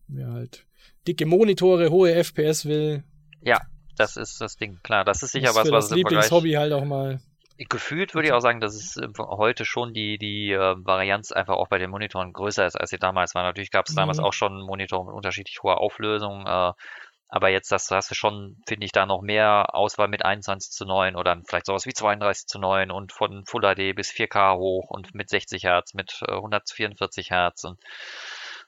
[0.09, 0.67] wer halt
[1.07, 3.05] dicke Monitore, hohe FPS will.
[3.45, 3.61] Ja,
[3.97, 5.05] das ist das Ding, klar.
[5.05, 7.21] Das ist sicher was, was das Lieblingshobby halt auch mal
[7.59, 11.55] gefühlt würde ich auch sagen, dass es äh, heute schon die, die äh, Varianz einfach
[11.55, 13.43] auch bei den Monitoren größer ist, als sie damals war.
[13.43, 13.97] Natürlich gab es mhm.
[13.97, 16.73] damals auch schon Monitore mit unterschiedlich hoher Auflösung, äh,
[17.31, 20.87] aber jetzt das, hast du schon, finde ich, da noch mehr Auswahl mit 21 zu
[20.87, 24.89] 9 oder vielleicht sowas wie 32 zu 9 und von Full HD bis 4K hoch
[24.89, 27.79] und mit 60 Hertz, mit äh, 144 Hertz und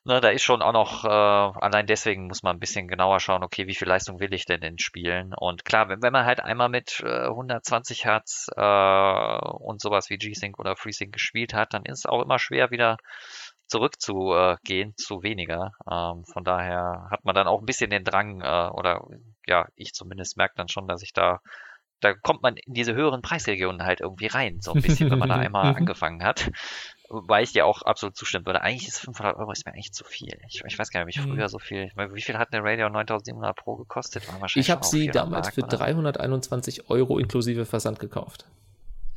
[0.05, 3.45] Ne, da ist schon auch noch, äh, allein deswegen muss man ein bisschen genauer schauen,
[3.45, 5.35] okay, wie viel Leistung will ich denn denn spielen?
[5.35, 10.17] Und klar, wenn, wenn man halt einmal mit äh, 120 Hertz äh, und sowas wie
[10.17, 12.97] G-Sync oder FreeSync gespielt hat, dann ist es auch immer schwer wieder
[13.67, 15.73] zurückzugehen zu weniger.
[15.91, 19.07] Ähm, von daher hat man dann auch ein bisschen den Drang, äh, oder
[19.47, 21.41] ja, ich zumindest merke dann schon, dass ich da
[22.01, 25.29] da kommt man in diese höheren Preisregionen halt irgendwie rein, so ein bisschen, wenn man
[25.29, 26.51] da einmal angefangen hat.
[27.13, 28.63] Wobei ich dir auch absolut zustimmen würde.
[28.63, 30.39] Eigentlich ist 500 Euro ist mir eigentlich zu viel.
[30.49, 31.35] Ich, ich weiß gar nicht, wie mhm.
[31.35, 31.83] früher so viel.
[31.83, 34.23] Ich meine, wie viel hat eine Radeon 9700 Pro gekostet?
[34.55, 35.77] ich habe sie damals Mark, für oder?
[35.77, 38.47] 321 Euro inklusive Versand gekauft.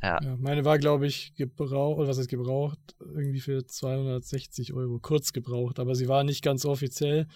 [0.02, 0.18] Ja.
[0.20, 2.78] ja meine war, glaube ich, gebraucht, oder was ist gebraucht?
[2.98, 4.98] Irgendwie für 260 Euro.
[4.98, 7.28] Kurz gebraucht, aber sie war nicht ganz offiziell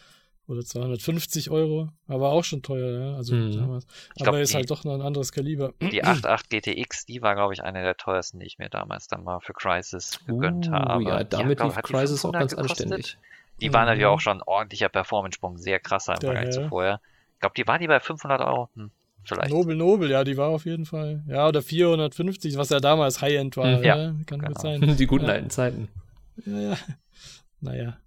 [0.48, 3.14] oder 250 Euro, aber auch schon teuer, ja.
[3.16, 3.52] Also mhm.
[3.52, 3.86] damals.
[4.18, 5.74] aber glaub, ist halt doch noch ein anderes Kaliber.
[5.80, 9.22] Die 88 GTX, die war, glaube ich, eine der teuersten, die ich mir damals dann
[9.22, 11.04] mal für Crisis gegönnt uh, habe.
[11.04, 12.86] Ja, damit lief Crisis auch ganz gekostet.
[12.86, 13.18] anständig.
[13.60, 13.74] Die mhm.
[13.74, 17.00] war natürlich auch schon ein ordentlicher Performance-Sprung, sehr krasser im Vergleich zu vorher.
[17.34, 18.70] Ich glaube, die war die bei 500 Euro.
[18.74, 18.90] Hm,
[19.24, 19.50] vielleicht.
[19.50, 21.22] Nobel, Nobel, ja, die war auf jeden Fall.
[21.28, 23.78] Ja, oder 450, was ja damals High-End war.
[23.78, 23.84] Mhm.
[23.84, 24.48] Ja, ja, kann genau.
[24.48, 24.80] gut sein.
[24.96, 25.32] Die guten ja.
[25.32, 25.88] alten Zeiten.
[26.46, 26.76] Ja, ja.
[27.60, 27.98] Naja.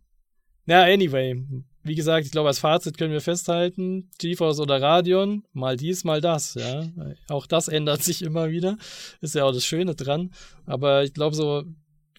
[0.66, 1.44] Ja, anyway,
[1.84, 6.22] wie gesagt, ich glaube, als Fazit können wir festhalten, GeForce oder Radeon, mal dies, mal
[6.22, 6.88] das, ja.
[7.28, 8.78] Auch das ändert sich immer wieder.
[9.22, 10.32] Ist ja auch das Schöne dran.
[10.66, 11.64] Aber ich glaube, so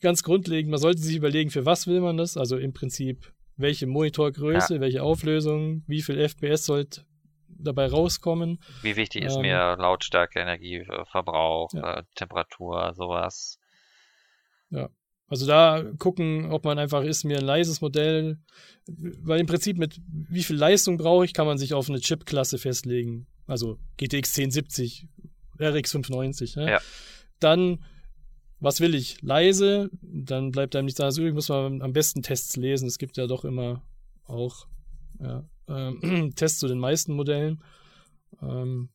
[0.00, 2.36] ganz grundlegend, man sollte sich überlegen, für was will man das?
[2.36, 4.80] Also im Prinzip, welche Monitorgröße, ja.
[4.80, 7.04] welche Auflösung, wie viel FPS sollte
[7.48, 8.58] dabei rauskommen.
[8.82, 11.98] Wie wichtig ist ähm, mir Lautstärke, Energieverbrauch, ja.
[11.98, 13.58] äh, Temperatur, sowas.
[14.70, 14.88] Ja.
[15.32, 18.36] Also da gucken, ob man einfach ist mir ein leises Modell,
[18.86, 22.58] weil im Prinzip mit wie viel Leistung brauche ich, kann man sich auf eine Chip-Klasse
[22.58, 23.26] festlegen.
[23.46, 25.08] Also GTX 1070,
[25.58, 26.56] RX 590.
[26.56, 26.72] Ne?
[26.72, 26.80] Ja.
[27.40, 27.82] Dann,
[28.60, 29.22] was will ich?
[29.22, 32.86] Leise, dann bleibt einem nichts anderes übrig, muss man am besten Tests lesen.
[32.86, 33.82] Es gibt ja doch immer
[34.24, 34.66] auch
[35.18, 37.64] ja, ähm, Tests zu den meisten Modellen.
[38.42, 38.90] Ähm,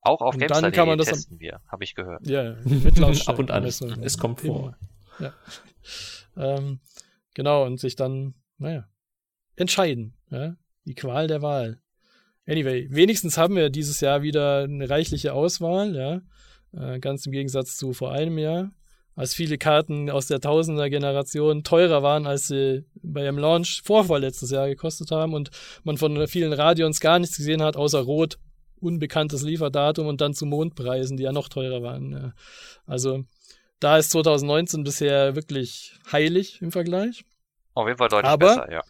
[0.00, 2.26] auch auf GameStar kann man das testen wir, habe ich gehört.
[2.26, 3.64] Ja, mit Ab und an.
[3.64, 4.76] Es kommt vor.
[5.22, 5.34] Ja.
[6.34, 6.80] Ähm,
[7.34, 8.88] genau, und sich dann, naja,
[9.56, 10.14] entscheiden.
[10.30, 10.56] Ja?
[10.86, 11.82] Die Qual der Wahl.
[12.46, 16.22] Anyway, wenigstens haben wir dieses Jahr wieder eine reichliche Auswahl, ja.
[16.72, 18.72] Äh, ganz im Gegensatz zu vor einem Jahr,
[19.14, 24.68] als viele Karten aus der Tausender-Generation teurer waren, als sie bei ihrem Launch vorvorletztes Jahr
[24.68, 25.50] gekostet haben und
[25.84, 28.38] man von vielen Radions gar nichts gesehen hat, außer Rot,
[28.80, 32.12] unbekanntes Lieferdatum und dann zu Mondpreisen, die ja noch teurer waren.
[32.12, 32.32] Ja.
[32.86, 33.24] Also
[33.82, 37.24] da ist 2019 bisher wirklich heilig im Vergleich.
[37.74, 38.82] Auf jeden Fall deutlich Aber besser, ja.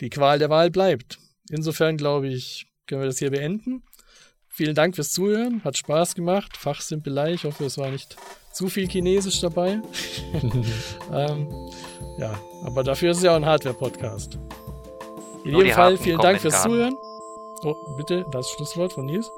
[0.00, 1.18] Die Qual der Wahl bleibt.
[1.48, 3.82] Insofern glaube ich, können wir das hier beenden.
[4.48, 5.64] Vielen Dank fürs Zuhören.
[5.64, 6.58] Hat Spaß gemacht.
[6.58, 7.32] Fachsimpelei.
[7.32, 8.16] Ich hoffe, es war nicht
[8.52, 9.80] zu viel Chinesisch dabei.
[11.12, 11.48] ähm,
[12.18, 14.38] ja, aber dafür ist es ja auch ein Hardware-Podcast.
[15.44, 16.94] In jedem Fall vielen Dank fürs Zuhören.
[17.64, 19.30] Oh, bitte, das Schlusswort von Nils.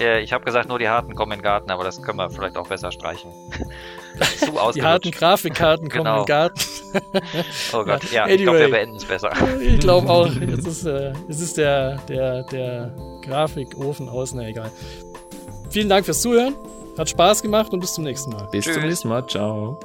[0.00, 2.30] Äh, ich habe gesagt, nur die harten kommen in den Garten, aber das können wir
[2.30, 3.30] vielleicht auch besser streichen.
[4.38, 6.20] Zu die harten Grafikkarten kommen genau.
[6.20, 6.60] in den Garten.
[7.74, 9.30] oh Gott, ja, anyway, ich glaube, wir beenden es besser.
[9.60, 10.28] Ich glaube auch.
[10.28, 14.70] Jetzt ist, äh, es ist der, der, der Grafikofen aus, na egal.
[15.70, 16.54] Vielen Dank fürs Zuhören.
[16.96, 18.48] Hat Spaß gemacht und bis zum nächsten Mal.
[18.50, 18.74] Bis Tschüss.
[18.74, 19.26] zum nächsten Mal.
[19.26, 19.78] Ciao.